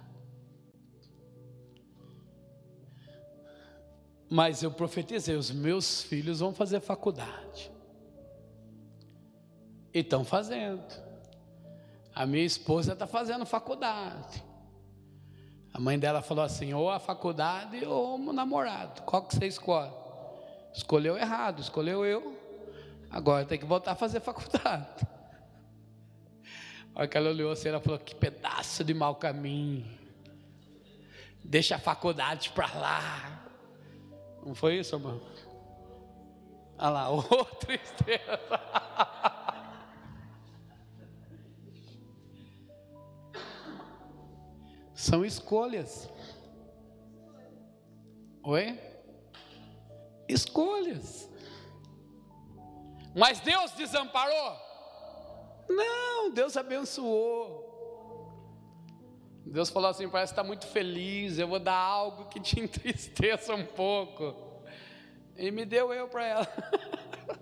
Mas 4.29 4.63
eu 4.63 4.71
profetizei: 4.71 5.35
os 5.37 5.51
meus 5.51 6.03
filhos 6.03 6.41
vão 6.41 6.53
fazer 6.53 6.81
faculdade. 6.81 7.73
E 9.95 10.01
estão 10.01 10.25
fazendo. 10.25 10.85
A 12.15 12.27
minha 12.27 12.45
esposa 12.45 12.93
está 12.93 13.07
fazendo 13.07 13.47
faculdade. 13.47 14.45
A 15.73 15.81
mãe 15.81 15.99
dela 15.99 16.21
falou 16.21 16.45
assim: 16.45 16.75
ou 16.75 16.91
a 16.91 16.99
faculdade 16.99 17.85
ou 17.87 18.17
o 18.17 18.33
namorado. 18.33 19.03
Qual 19.03 19.23
que 19.23 19.35
você 19.35 19.47
escolhe? 19.47 19.93
Escolheu 20.75 21.17
errado, 21.17 21.61
escolheu 21.61 22.05
eu. 22.05 22.37
Agora 23.11 23.47
tem 23.47 23.59
que 23.59 23.65
voltar 23.65 23.93
a 23.93 23.95
fazer 23.95 24.21
faculdade. 24.21 25.07
A 26.99 27.03
hora 27.03 27.09
que 27.09 27.17
ela 27.17 27.31
olhou 27.31 27.53
assim, 27.53 27.69
ela 27.69 27.79
falou: 27.79 27.97
Que 28.01 28.13
pedaço 28.13 28.83
de 28.83 28.93
mau 28.93 29.15
caminho. 29.15 29.87
Deixa 31.45 31.77
a 31.77 31.79
faculdade 31.79 32.51
para 32.51 32.67
lá. 32.75 33.51
Não 34.45 34.53
foi 34.53 34.81
isso, 34.81 34.97
irmão? 34.97 35.23
Olha 36.77 36.91
lá, 36.91 37.09
outra 37.15 37.55
tristeza. 37.55 38.41
São 44.93 45.25
escolhas. 45.25 46.11
Oi? 48.43 48.77
Escolhas. 50.29 51.31
Mas 53.15 53.39
Deus 53.39 53.71
desamparou? 53.71 54.68
Não, 55.69 56.31
Deus 56.31 56.57
abençoou. 56.57 57.67
Deus 59.45 59.71
falou 59.71 59.91
assim: 59.91 60.09
parece 60.09 60.33
que 60.33 60.41
está 60.41 60.47
muito 60.47 60.67
feliz, 60.67 61.39
eu 61.39 61.49
vou 61.49 61.59
dar 61.59 61.77
algo 61.77 62.27
que 62.27 62.41
te 62.41 62.61
entristeça 62.61 63.55
um 63.55 63.65
pouco. 63.65 64.35
E 65.37 65.51
me 65.51 65.65
deu 65.65 65.93
eu 65.93 66.09
para 66.09 66.27
ela. 66.27 66.49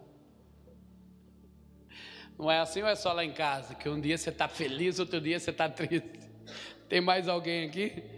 Não 2.39 2.51
é 2.51 2.59
assim 2.61 2.83
ou 2.83 2.89
é 2.89 2.95
só 2.95 3.13
lá 3.13 3.25
em 3.25 3.33
casa? 3.33 3.75
Que 3.75 3.89
um 3.89 3.99
dia 3.99 4.19
você 4.19 4.29
está 4.29 4.47
feliz, 4.47 4.99
outro 4.99 5.21
dia 5.21 5.41
você 5.41 5.51
está 5.51 5.69
triste. 5.69 6.21
Tem 6.89 7.01
mais 7.01 7.29
alguém 7.29 7.67
aqui? 7.67 8.16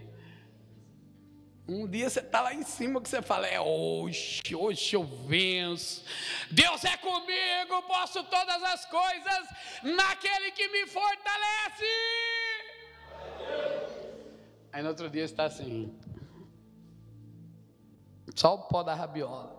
Um 1.69 1.87
dia 1.87 2.09
você 2.09 2.19
está 2.19 2.41
lá 2.41 2.51
em 2.51 2.63
cima 2.63 2.99
que 2.99 3.07
você 3.07 3.21
fala, 3.21 3.45
é 3.45 3.61
hoje, 3.61 4.41
hoje 4.55 4.95
eu 4.95 5.03
venço. 5.03 6.03
Deus 6.49 6.83
é 6.83 6.97
comigo, 6.97 7.83
posso 7.87 8.23
todas 8.23 8.63
as 8.63 8.85
coisas 8.85 9.47
naquele 9.83 10.49
que 10.49 10.67
me 10.69 10.87
fortalece. 10.87 11.85
Aí 14.73 14.81
no 14.81 14.89
outro 14.89 15.11
dia 15.11 15.23
está 15.23 15.43
assim, 15.43 15.95
só 18.33 18.55
o 18.55 18.63
pó 18.63 18.81
da 18.81 18.95
rabiola. 18.95 19.55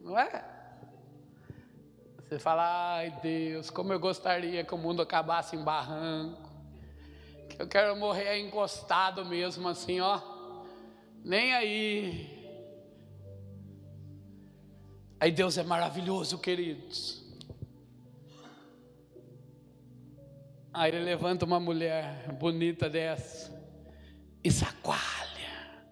Não 0.00 0.18
é? 0.18 0.44
Você 2.18 2.36
fala, 2.40 2.96
ai 2.96 3.10
Deus, 3.22 3.70
como 3.70 3.92
eu 3.92 4.00
gostaria 4.00 4.64
que 4.64 4.74
o 4.74 4.78
mundo 4.78 5.02
acabasse 5.02 5.54
em 5.54 5.62
barranco. 5.62 6.41
Eu 7.62 7.68
quero 7.68 7.94
morrer 7.94 8.40
encostado 8.40 9.24
mesmo, 9.24 9.68
assim, 9.68 10.00
ó. 10.00 10.20
Nem 11.24 11.52
aí. 11.52 12.28
Aí 15.20 15.30
Deus 15.30 15.56
é 15.56 15.62
maravilhoso, 15.62 16.40
queridos. 16.40 17.24
Aí 20.72 20.90
ele 20.90 21.04
levanta 21.04 21.44
uma 21.44 21.60
mulher 21.60 22.32
bonita 22.32 22.90
dessa 22.90 23.56
e 24.42 24.50
sacoalha. 24.50 25.86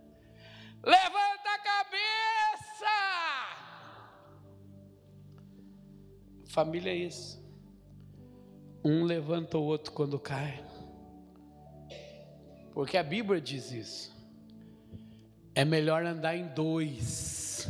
Levanta 0.82 1.50
a 1.54 1.58
cabeça. 1.60 2.90
Família 6.46 6.90
é 6.90 6.96
isso. 6.96 7.40
Um 8.84 9.04
levanta 9.04 9.56
o 9.56 9.62
outro 9.62 9.92
quando 9.92 10.18
cai. 10.18 10.68
Porque 12.80 12.96
a 12.96 13.02
Bíblia 13.02 13.38
diz 13.38 13.72
isso. 13.72 14.16
É 15.54 15.66
melhor 15.66 16.02
andar 16.02 16.34
em 16.34 16.46
dois. 16.46 17.68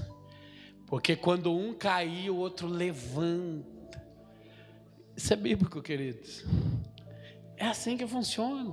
Porque 0.87 1.17
quando 1.17 1.53
um 1.53 1.75
cair, 1.75 2.31
o 2.31 2.37
outro 2.37 2.69
levanta. 2.69 4.01
Isso 5.17 5.33
é 5.33 5.37
bíblico, 5.37 5.83
queridos. 5.83 6.45
É 7.57 7.67
assim 7.67 7.97
que 7.97 8.07
funciona. 8.07 8.73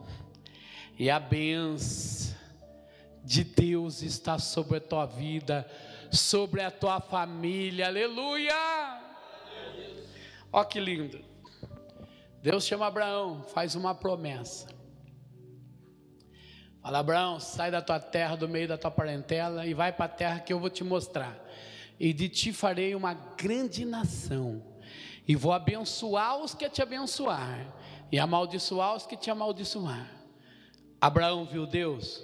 E 0.95 1.09
a 1.09 1.19
benção 1.19 2.37
de 3.23 3.43
Deus 3.43 4.03
está 4.03 4.37
sobre 4.37 4.77
a 4.77 4.81
tua 4.81 5.07
vida, 5.07 5.67
sobre 6.11 6.61
a 6.61 6.69
tua 6.69 7.01
família. 7.01 7.87
Aleluia! 7.87 8.53
Ó 10.53 10.63
que 10.63 10.79
lindo. 10.79 11.19
Deus 12.43 12.63
chama 12.63 12.85
Abraão, 12.85 13.41
faz 13.41 13.73
uma 13.73 13.95
promessa. 13.95 14.76
Fala, 16.87 16.99
Abraão, 16.99 17.37
sai 17.37 17.69
da 17.69 17.81
tua 17.81 17.99
terra, 17.99 18.37
do 18.37 18.47
meio 18.47 18.65
da 18.65 18.77
tua 18.77 18.89
parentela 18.89 19.67
e 19.67 19.73
vai 19.73 19.91
para 19.91 20.05
a 20.05 20.07
terra 20.07 20.39
que 20.39 20.53
eu 20.53 20.57
vou 20.57 20.69
te 20.69 20.85
mostrar. 20.85 21.37
E 21.99 22.13
de 22.13 22.29
ti 22.29 22.53
farei 22.53 22.95
uma 22.95 23.13
grande 23.13 23.83
nação. 23.83 24.63
E 25.27 25.35
vou 25.35 25.51
abençoar 25.51 26.37
os 26.37 26.55
que 26.55 26.69
te 26.69 26.81
abençoar, 26.81 27.75
e 28.09 28.17
amaldiçoar 28.17 28.95
os 28.95 29.05
que 29.05 29.17
te 29.17 29.29
amaldiçoar. 29.29 30.09
Abraão 31.01 31.45
viu 31.45 31.67
Deus? 31.67 32.23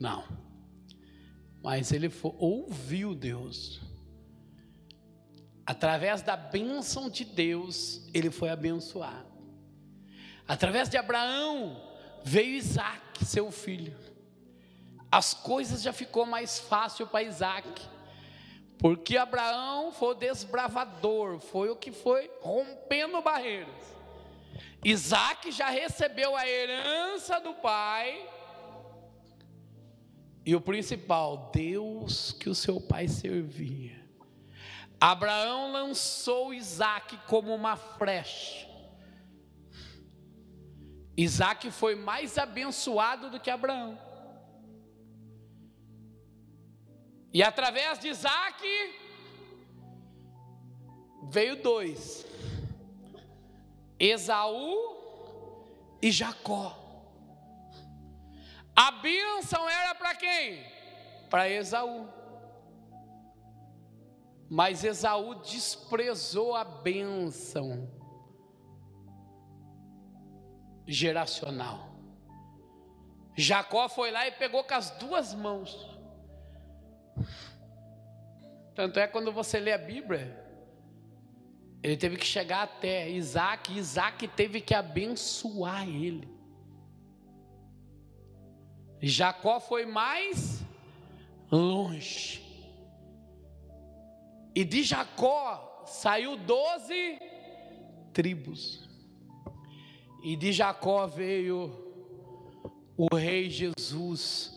Não. 0.00 0.24
Mas 1.62 1.92
ele 1.92 2.10
foi, 2.10 2.32
ouviu 2.36 3.14
Deus. 3.14 3.80
Através 5.64 6.22
da 6.22 6.36
bênção 6.36 7.08
de 7.08 7.24
Deus, 7.24 8.04
ele 8.12 8.32
foi 8.32 8.48
abençoado. 8.48 9.32
Através 10.48 10.88
de 10.88 10.96
Abraão, 10.96 11.80
veio 12.24 12.56
Isaac, 12.56 13.03
seu 13.22 13.50
filho. 13.50 13.94
As 15.12 15.34
coisas 15.34 15.82
já 15.82 15.92
ficou 15.92 16.24
mais 16.24 16.58
fácil 16.58 17.06
para 17.06 17.22
Isaac, 17.22 17.68
porque 18.78 19.16
Abraão 19.16 19.92
foi 19.92 20.08
o 20.08 20.14
desbravador, 20.14 21.38
foi 21.38 21.68
o 21.68 21.76
que 21.76 21.92
foi 21.92 22.30
rompendo 22.40 23.20
barreiras. 23.20 23.94
Isaac 24.82 25.52
já 25.52 25.68
recebeu 25.68 26.34
a 26.34 26.48
herança 26.48 27.38
do 27.40 27.52
pai, 27.54 28.26
e 30.46 30.54
o 30.54 30.60
principal, 30.60 31.50
Deus 31.52 32.32
que 32.32 32.50
o 32.50 32.54
seu 32.54 32.80
pai 32.80 33.08
servia. 33.08 33.98
Abraão 35.00 35.72
lançou 35.72 36.52
Isaac 36.52 37.16
como 37.26 37.54
uma 37.54 37.76
flecha. 37.76 38.73
Isaac 41.16 41.70
foi 41.70 41.94
mais 41.94 42.36
abençoado 42.38 43.30
do 43.30 43.38
que 43.38 43.50
Abraão. 43.50 43.98
E 47.32 47.42
através 47.42 47.98
de 47.98 48.08
Isaac 48.08 48.64
veio 51.24 51.62
dois: 51.62 52.26
Esaú 53.98 54.94
e 56.02 56.10
Jacó. 56.10 56.80
A 58.74 58.90
bênção 58.90 59.68
era 59.68 59.94
para 59.94 60.14
quem? 60.16 60.64
Para 61.30 61.48
Esaú. 61.48 62.08
Mas 64.50 64.82
Esaú 64.84 65.36
desprezou 65.36 66.54
a 66.54 66.64
bênção 66.64 67.88
geracional. 70.86 71.94
Jacó 73.36 73.88
foi 73.88 74.10
lá 74.10 74.26
e 74.28 74.32
pegou 74.32 74.62
com 74.64 74.74
as 74.74 74.90
duas 74.90 75.34
mãos. 75.34 75.90
Tanto 78.74 78.98
é 78.98 79.06
quando 79.06 79.32
você 79.32 79.58
lê 79.58 79.72
a 79.72 79.78
Bíblia, 79.78 80.44
ele 81.82 81.96
teve 81.96 82.16
que 82.16 82.26
chegar 82.26 82.62
até 82.62 83.08
Isaac, 83.08 83.76
Isaac 83.76 84.26
teve 84.28 84.60
que 84.60 84.74
abençoar 84.74 85.88
ele. 85.88 86.28
Jacó 89.00 89.60
foi 89.60 89.84
mais 89.84 90.64
longe. 91.50 92.42
E 94.54 94.64
de 94.64 94.82
Jacó 94.82 95.84
saiu 95.86 96.36
doze 96.36 97.18
tribos. 98.12 98.83
E 100.24 100.34
de 100.36 100.52
Jacó 100.52 101.06
veio 101.06 101.70
o 102.96 103.14
Rei 103.14 103.50
Jesus, 103.50 104.56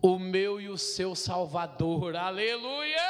o 0.00 0.16
meu 0.16 0.60
e 0.60 0.68
o 0.68 0.78
seu 0.78 1.16
Salvador. 1.16 2.14
Aleluia! 2.14 3.02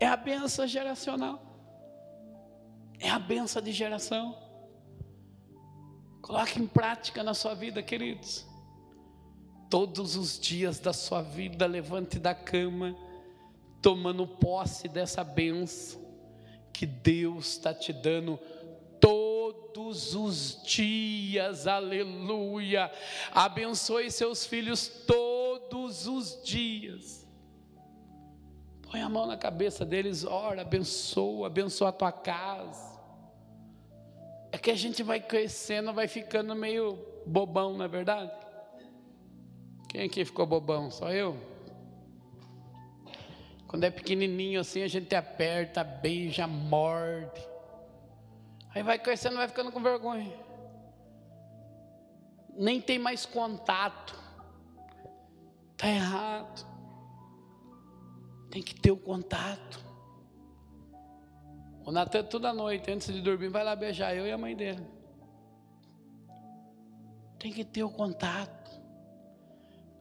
É 0.00 0.06
a 0.06 0.16
benção 0.16 0.66
geracional. 0.66 1.42
É 2.98 3.10
a 3.10 3.18
benção 3.18 3.60
de 3.60 3.72
geração. 3.72 4.34
Coloque 6.22 6.58
em 6.58 6.66
prática 6.66 7.22
na 7.22 7.34
sua 7.34 7.52
vida, 7.52 7.82
queridos. 7.82 8.46
Todos 9.68 10.16
os 10.16 10.40
dias 10.40 10.80
da 10.80 10.94
sua 10.94 11.20
vida, 11.20 11.66
levante 11.66 12.18
da 12.18 12.34
cama, 12.34 12.96
tomando 13.82 14.26
posse 14.26 14.88
dessa 14.88 15.22
benção 15.22 16.00
que 16.72 16.86
Deus 16.86 17.52
está 17.52 17.74
te 17.74 17.92
dando 17.92 18.38
todos 19.06 20.16
os 20.16 20.60
dias, 20.64 21.68
aleluia. 21.68 22.90
Abençoe 23.30 24.10
seus 24.10 24.44
filhos 24.44 24.88
todos 25.06 26.08
os 26.08 26.42
dias. 26.42 27.24
Põe 28.82 29.02
a 29.02 29.08
mão 29.08 29.24
na 29.26 29.36
cabeça 29.36 29.84
deles, 29.84 30.24
ora, 30.24 30.62
abençoa, 30.62 31.46
abençoa 31.46 31.90
a 31.90 31.92
tua 31.92 32.10
casa. 32.10 32.98
É 34.50 34.58
que 34.58 34.72
a 34.72 34.74
gente 34.74 35.04
vai 35.04 35.20
crescendo, 35.20 35.92
vai 35.92 36.08
ficando 36.08 36.52
meio 36.56 36.98
bobão, 37.24 37.76
não 37.76 37.84
é 37.84 37.88
verdade? 37.88 38.32
Quem 39.88 40.02
aqui 40.02 40.24
ficou 40.24 40.46
bobão? 40.46 40.90
Só 40.90 41.12
eu? 41.12 41.36
Quando 43.68 43.84
é 43.84 43.90
pequenininho 43.90 44.58
assim, 44.58 44.82
a 44.82 44.88
gente 44.88 45.14
aperta, 45.14 45.84
beija, 45.84 46.48
morde. 46.48 47.55
Aí 48.76 48.82
vai 48.82 48.98
crescendo, 48.98 49.36
vai 49.36 49.48
ficando 49.48 49.72
com 49.72 49.80
vergonha. 49.80 50.30
Nem 52.54 52.78
tem 52.78 52.98
mais 52.98 53.24
contato. 53.24 54.14
Está 55.72 55.88
errado. 55.88 56.66
Tem 58.50 58.62
que 58.62 58.74
ter 58.74 58.90
o 58.90 58.98
contato. 58.98 59.82
O 61.86 61.90
Natan, 61.90 62.22
toda 62.24 62.52
noite, 62.52 62.90
antes 62.90 63.10
de 63.10 63.22
dormir, 63.22 63.48
vai 63.48 63.64
lá 63.64 63.74
beijar 63.74 64.14
eu 64.14 64.26
e 64.26 64.30
a 64.30 64.36
mãe 64.36 64.54
dele. 64.54 64.86
Tem 67.38 67.50
que 67.50 67.64
ter 67.64 67.82
o 67.82 67.88
contato. 67.88 68.78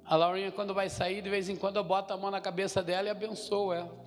A 0.04 0.18
Laurinha, 0.18 0.52
quando 0.52 0.74
vai 0.74 0.90
sair, 0.90 1.22
de 1.22 1.30
vez 1.30 1.48
em 1.48 1.56
quando 1.56 1.78
eu 1.78 1.84
boto 1.86 2.14
a 2.14 2.18
mão 2.18 2.30
na 2.30 2.42
cabeça 2.42 2.84
dela 2.84 3.08
e 3.08 3.12
abençoo 3.12 3.72
ela. 3.72 3.98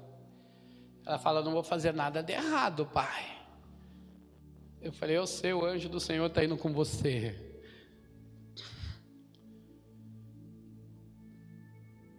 Ela 1.07 1.19
fala: 1.19 1.41
Não 1.41 1.53
vou 1.53 1.63
fazer 1.63 1.95
nada 1.95 2.23
de 2.23 2.35
errado, 2.35 2.85
pai. 2.85 3.38
Eu 4.81 4.93
falei, 4.93 5.17
eu 5.17 5.27
sei, 5.27 5.53
o 5.53 5.65
anjo 5.65 5.89
do 5.89 5.99
Senhor 5.99 6.27
está 6.27 6.45
indo 6.45 6.57
com 6.57 6.73
você. 6.73 7.37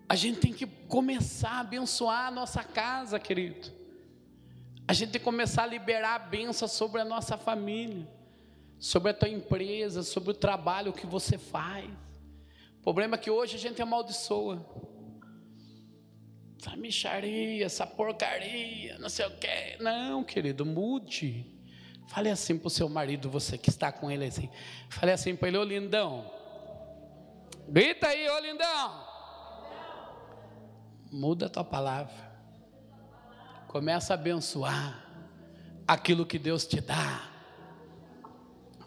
A 0.07 0.15
gente 0.15 0.39
tem 0.39 0.51
que 0.51 0.65
começar 0.65 1.51
a 1.51 1.59
abençoar 1.59 2.27
a 2.27 2.31
nossa 2.31 2.63
casa, 2.63 3.19
querido. 3.19 3.71
A 4.87 4.93
gente 4.93 5.11
tem 5.11 5.19
que 5.19 5.25
começar 5.25 5.63
a 5.63 5.67
liberar 5.67 6.15
a 6.15 6.19
benção 6.19 6.67
sobre 6.67 6.99
a 6.99 7.05
nossa 7.05 7.37
família, 7.37 8.07
sobre 8.79 9.11
a 9.11 9.13
tua 9.13 9.29
empresa, 9.29 10.03
sobre 10.03 10.31
o 10.31 10.33
trabalho 10.33 10.91
que 10.91 11.05
você 11.05 11.37
faz. 11.37 11.89
O 12.79 12.81
problema 12.81 13.15
é 13.15 13.19
que 13.19 13.29
hoje 13.29 13.55
a 13.55 13.59
gente 13.59 13.81
amaldiçoa. 13.81 14.65
Essa 16.59 16.75
micharia, 16.75 17.65
essa 17.65 17.87
porcaria, 17.87 18.97
não 18.97 19.07
sei 19.07 19.27
o 19.27 19.37
quê. 19.37 19.77
Não, 19.79 20.23
querido, 20.23 20.65
mude. 20.65 21.58
Fale 22.09 22.31
assim 22.31 22.57
para 22.57 22.67
o 22.67 22.71
seu 22.71 22.89
marido, 22.89 23.29
você 23.29 23.55
que 23.55 23.69
está 23.69 23.91
com 23.91 24.09
ele 24.09 24.25
assim. 24.25 24.49
Fale 24.89 25.11
assim 25.11 25.35
para 25.35 25.47
ele, 25.47 25.59
ô 25.59 25.63
lindão. 25.63 26.25
Grita 27.67 28.07
aí, 28.07 28.27
ô 28.27 28.39
lindão. 28.39 29.05
Muda 31.11 31.45
a 31.45 31.49
tua 31.49 31.63
palavra. 31.63 32.15
Começa 33.67 34.11
a 34.11 34.15
abençoar 34.15 35.05
aquilo 35.87 36.25
que 36.25 36.39
Deus 36.39 36.65
te 36.65 36.81
dá. 36.81 37.29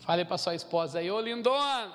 Fale 0.00 0.24
para 0.24 0.36
sua 0.36 0.56
esposa 0.56 0.98
aí, 0.98 1.08
ô 1.08 1.20
lindona. 1.20 1.94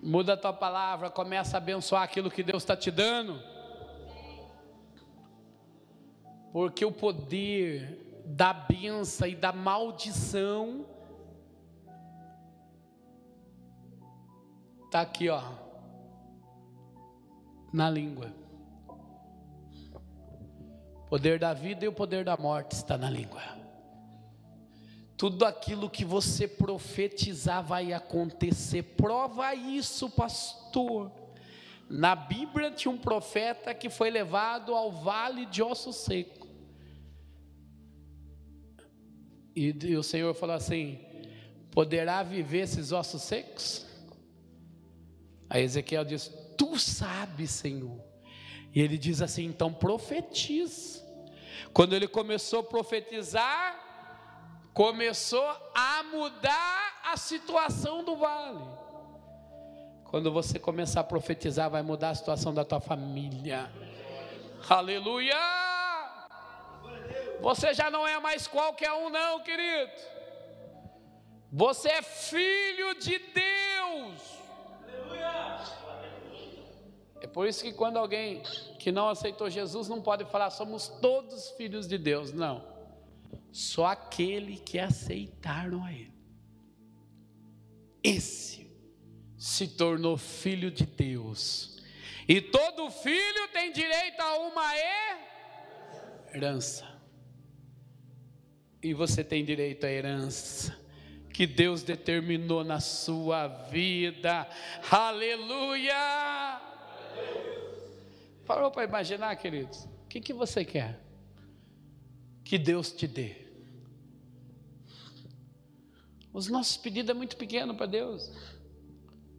Muda 0.00 0.34
a 0.34 0.36
tua 0.36 0.52
palavra, 0.52 1.10
começa 1.10 1.56
a 1.56 1.58
abençoar 1.58 2.04
aquilo 2.04 2.30
que 2.30 2.44
Deus 2.44 2.62
está 2.62 2.76
te 2.76 2.92
dando. 2.92 3.42
Porque 6.52 6.84
o 6.84 6.92
poder 6.92 8.01
da 8.24 8.52
benção 8.52 9.28
e 9.28 9.34
da 9.34 9.52
maldição 9.52 10.86
está 14.92 15.00
aqui, 15.00 15.30
ó, 15.30 15.42
na 17.72 17.88
língua. 17.88 18.30
O 20.94 21.08
poder 21.08 21.38
da 21.38 21.54
vida 21.54 21.86
e 21.86 21.88
o 21.88 21.92
poder 21.92 22.24
da 22.24 22.36
morte 22.36 22.72
está 22.72 22.98
na 22.98 23.08
língua. 23.08 23.40
Tudo 25.16 25.46
aquilo 25.46 25.88
que 25.88 26.04
você 26.04 26.46
profetizar 26.46 27.62
vai 27.62 27.92
acontecer. 27.92 28.82
Prova 28.82 29.54
isso, 29.54 30.10
pastor. 30.10 31.10
Na 31.88 32.14
Bíblia 32.14 32.70
tinha 32.70 32.92
um 32.92 32.98
profeta 32.98 33.74
que 33.74 33.88
foi 33.88 34.10
levado 34.10 34.74
ao 34.74 34.90
vale 34.90 35.46
de 35.46 35.62
osso 35.62 35.92
seco. 35.92 36.41
E, 39.54 39.74
e 39.84 39.96
o 39.96 40.02
Senhor 40.02 40.34
falou 40.34 40.56
assim: 40.56 41.00
poderá 41.70 42.22
viver 42.22 42.60
esses 42.60 42.92
ossos 42.92 43.22
secos? 43.22 43.86
Aí 45.48 45.62
Ezequiel 45.62 46.04
diz: 46.04 46.30
Tu 46.56 46.78
sabes, 46.78 47.50
Senhor. 47.50 48.00
E 48.74 48.80
ele 48.80 48.96
diz 48.96 49.20
assim: 49.20 49.44
então 49.44 49.72
profetiza. 49.72 51.02
Quando 51.72 51.94
ele 51.94 52.08
começou 52.08 52.60
a 52.60 52.64
profetizar, 52.64 53.78
começou 54.74 55.46
a 55.74 56.02
mudar 56.04 57.02
a 57.04 57.16
situação 57.16 58.04
do 58.04 58.16
vale. 58.16 58.64
Quando 60.04 60.30
você 60.30 60.58
começar 60.58 61.00
a 61.00 61.04
profetizar, 61.04 61.70
vai 61.70 61.82
mudar 61.82 62.10
a 62.10 62.14
situação 62.14 62.52
da 62.52 62.64
tua 62.64 62.80
família. 62.80 63.72
Aleluia! 64.68 65.71
Você 67.42 67.74
já 67.74 67.90
não 67.90 68.06
é 68.06 68.20
mais 68.20 68.46
qualquer 68.46 68.92
um, 68.92 69.10
não, 69.10 69.40
querido. 69.40 69.92
Você 71.50 71.88
é 71.88 72.00
filho 72.00 72.94
de 72.94 73.18
Deus. 73.18 74.22
É 77.20 77.26
por 77.26 77.46
isso 77.46 77.62
que 77.62 77.72
quando 77.72 77.98
alguém 77.98 78.42
que 78.78 78.90
não 78.90 79.08
aceitou 79.08 79.50
Jesus 79.50 79.88
não 79.88 80.00
pode 80.00 80.24
falar 80.24 80.50
somos 80.50 80.88
todos 80.88 81.50
filhos 81.50 81.86
de 81.86 81.98
Deus, 81.98 82.32
não. 82.32 82.64
Só 83.50 83.86
aquele 83.86 84.56
que 84.58 84.78
aceitaram 84.78 85.84
a 85.84 85.92
Ele. 85.92 86.12
Esse 88.02 88.70
se 89.36 89.68
tornou 89.68 90.16
filho 90.16 90.70
de 90.70 90.86
Deus. 90.86 91.76
E 92.28 92.40
todo 92.40 92.90
filho 92.90 93.48
tem 93.52 93.72
direito 93.72 94.20
a 94.20 94.38
uma 94.38 94.72
herança. 96.32 96.91
E 98.82 98.92
você 98.92 99.22
tem 99.22 99.44
direito 99.44 99.84
à 99.86 99.90
herança 99.90 100.76
que 101.32 101.46
Deus 101.46 101.82
determinou 101.82 102.62
na 102.62 102.80
sua 102.80 103.46
vida. 103.46 104.46
Aleluia! 104.90 106.60
Parou 108.46 108.70
para 108.70 108.84
imaginar, 108.84 109.34
queridos? 109.36 109.84
O 109.84 110.08
que, 110.08 110.20
que 110.20 110.32
você 110.32 110.64
quer? 110.64 111.00
Que 112.44 112.58
Deus 112.58 112.92
te 112.92 113.06
dê. 113.06 113.36
Os 116.32 116.48
nossos 116.48 116.76
pedidos 116.76 117.10
é 117.10 117.14
muito 117.14 117.36
pequeno 117.36 117.74
para 117.74 117.86
Deus, 117.86 118.30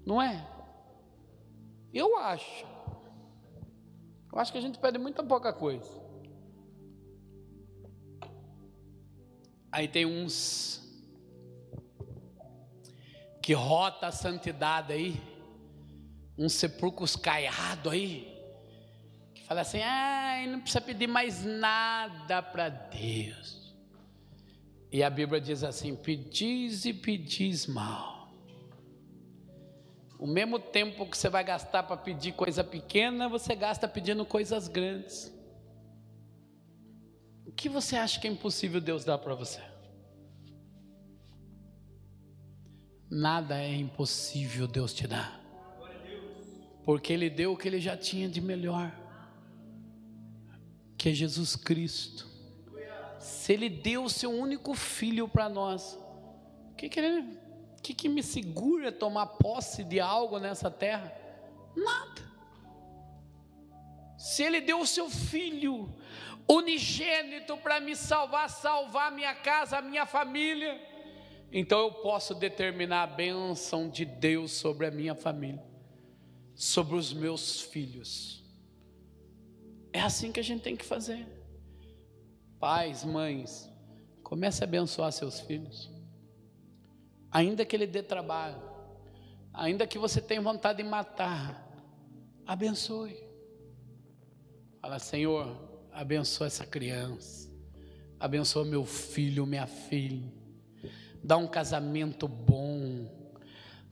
não 0.06 0.22
é? 0.22 0.48
Eu 1.94 2.18
acho. 2.20 2.66
Eu 4.32 4.40
acho 4.40 4.52
que 4.52 4.58
a 4.58 4.62
gente 4.62 4.80
pede 4.80 4.98
muita 4.98 5.24
pouca 5.24 5.52
coisa. 5.52 6.03
Aí 9.74 9.88
tem 9.88 10.06
uns 10.06 10.84
que 13.42 13.54
rota 13.54 14.06
a 14.06 14.12
santidade 14.12 14.94
aí, 14.94 15.20
uns 16.38 16.54
sepulcros 16.54 17.16
caiados 17.16 17.92
aí, 17.92 18.40
que 19.34 19.44
fala 19.44 19.62
assim: 19.62 19.82
ah, 19.82 20.46
não 20.48 20.60
precisa 20.60 20.80
pedir 20.80 21.08
mais 21.08 21.44
nada 21.44 22.44
para 22.44 22.70
Deus. 22.70 23.76
E 24.92 25.02
a 25.02 25.10
Bíblia 25.10 25.42
diz 25.42 25.64
assim: 25.64 25.96
pedis 25.96 26.86
e 26.86 26.94
pedis 26.94 27.66
mal. 27.66 28.32
O 30.20 30.28
mesmo 30.28 30.60
tempo 30.60 31.08
que 31.08 31.18
você 31.18 31.30
vai 31.30 31.44
gastar 31.44 31.82
para 31.82 31.98
pedir 31.98 32.34
coisa 32.34 32.64
pequena, 32.64 33.28
você 33.28 33.56
gasta 33.56 33.88
pedindo 33.88 34.24
coisas 34.24 34.68
grandes. 34.68 35.33
O 37.46 37.52
que 37.52 37.70
você 37.70 37.96
acha 37.96 38.20
que 38.20 38.28
é 38.28 38.32
impossível 38.32 38.80
Deus 38.80 39.04
dar 39.04 39.18
para 39.18 39.36
você? 39.36 39.62
Nada 43.10 43.62
é 43.62 43.76
impossível 43.76 44.68
Deus 44.68 44.94
te 44.94 45.08
dar. 45.08 45.40
Porque 46.84 47.14
Ele 47.14 47.30
deu 47.30 47.54
o 47.54 47.58
que 47.58 47.68
Ele 47.68 47.80
já 47.80 47.96
tinha 47.96 48.28
de 48.28 48.42
melhor, 48.42 48.92
que 50.98 51.10
é 51.10 51.14
Jesus 51.14 51.56
Cristo. 51.56 52.28
Se 53.20 53.54
Ele 53.54 53.70
deu 53.70 54.06
o 54.06 54.10
seu 54.10 54.32
único 54.32 54.74
filho 54.74 55.28
para 55.28 55.48
nós, 55.48 55.98
o 56.72 56.76
que, 56.76 56.90
que, 56.90 57.00
ele, 57.00 57.38
que, 57.82 57.94
que 57.94 58.10
me 58.10 58.24
segura 58.24 58.92
tomar 58.92 59.28
posse 59.28 59.84
de 59.84 60.00
algo 60.00 60.40
nessa 60.40 60.72
terra? 60.72 61.14
Nada. 61.76 62.33
Se 64.24 64.44
Ele 64.44 64.62
deu 64.62 64.80
o 64.80 64.88
seu 64.88 65.10
filho 65.10 65.94
unigênito 66.48 67.58
para 67.58 67.80
me 67.80 67.96
salvar, 67.96 68.50
salvar 68.50 69.12
minha 69.12 69.36
casa, 69.36 69.82
minha 69.82 70.06
família 70.06 70.94
então 71.56 71.82
eu 71.82 71.92
posso 71.92 72.34
determinar 72.34 73.04
a 73.04 73.08
bênção 73.08 73.88
de 73.88 74.04
Deus 74.04 74.52
sobre 74.54 74.88
a 74.88 74.92
minha 74.92 75.14
família, 75.14 75.64
sobre 76.56 76.96
os 76.96 77.14
meus 77.14 77.62
filhos. 77.62 78.44
É 79.94 80.02
assim 80.02 80.32
que 80.32 80.40
a 80.40 80.44
gente 80.44 80.64
tem 80.64 80.76
que 80.76 80.84
fazer. 80.84 81.28
Pais, 82.60 83.04
mães, 83.04 83.70
comece 84.24 84.64
a 84.64 84.68
abençoar 84.68 85.12
seus 85.12 85.42
filhos. 85.42 85.92
Ainda 87.32 87.64
que 87.64 87.76
ele 87.76 87.86
dê 87.86 88.02
trabalho, 88.02 88.60
ainda 89.54 89.86
que 89.86 90.00
você 90.00 90.20
tenha 90.20 90.42
vontade 90.42 90.82
de 90.82 90.90
matar, 90.90 91.72
abençoe. 92.48 93.23
Fala, 94.84 95.00
Senhor, 95.00 95.58
abençoa 95.94 96.48
essa 96.48 96.66
criança, 96.66 97.50
abençoa 98.20 98.66
meu 98.66 98.86
filho, 98.86 99.46
minha 99.46 99.66
filha 99.66 100.30
dá 101.24 101.38
um 101.38 101.48
casamento 101.48 102.28
bom, 102.28 103.10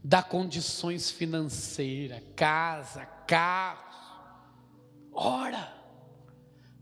dá 0.03 0.21
condições 0.21 1.09
financeiras, 1.09 2.21
casa, 2.35 3.05
carro, 3.25 3.89
ora, 5.13 5.73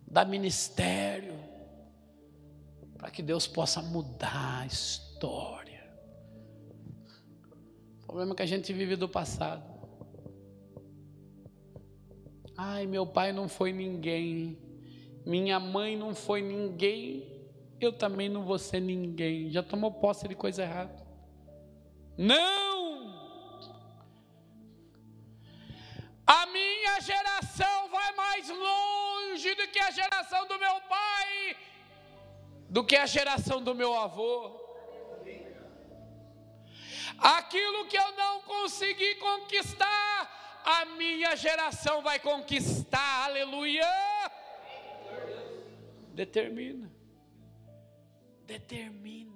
dá 0.07 0.25
ministério, 0.25 1.35
para 2.97 3.11
que 3.11 3.21
Deus 3.21 3.45
possa 3.45 3.79
mudar 3.79 4.61
a 4.61 4.65
história. 4.65 5.87
O 8.01 8.07
problema 8.07 8.33
é 8.33 8.35
que 8.37 8.41
a 8.41 8.47
gente 8.47 8.73
vive 8.73 8.95
do 8.95 9.07
passado. 9.07 9.68
Ai, 12.61 12.85
meu 12.85 13.07
pai 13.07 13.31
não 13.31 13.47
foi 13.47 13.71
ninguém, 13.71 14.59
minha 15.25 15.61
mãe 15.61 15.95
não 15.95 16.13
foi 16.13 16.41
ninguém, 16.41 17.25
eu 17.79 17.93
também 17.93 18.27
não 18.27 18.43
vou 18.43 18.59
ser 18.59 18.81
ninguém. 18.81 19.49
Já 19.49 19.63
tomou 19.63 19.93
posse 19.93 20.27
de 20.27 20.35
coisa 20.35 20.63
errada? 20.63 20.93
Não! 22.17 23.13
A 26.27 26.45
minha 26.47 26.99
geração 26.99 27.89
vai 27.89 28.13
mais 28.13 28.49
longe 28.49 29.55
do 29.55 29.65
que 29.69 29.79
a 29.79 29.91
geração 29.91 30.45
do 30.45 30.59
meu 30.59 30.81
pai, 30.81 31.55
do 32.69 32.83
que 32.83 32.97
a 32.97 33.05
geração 33.05 33.63
do 33.63 33.73
meu 33.73 33.95
avô. 33.95 34.59
Aquilo 37.17 37.87
que 37.87 37.97
eu 37.97 38.11
não 38.17 38.41
consegui 38.41 39.15
conquistar, 39.15 40.38
a 40.63 40.85
minha 40.97 41.35
geração 41.35 42.01
vai 42.01 42.19
conquistar. 42.19 43.25
Aleluia! 43.25 43.85
Determina 46.13 46.99
determina. 48.49 49.28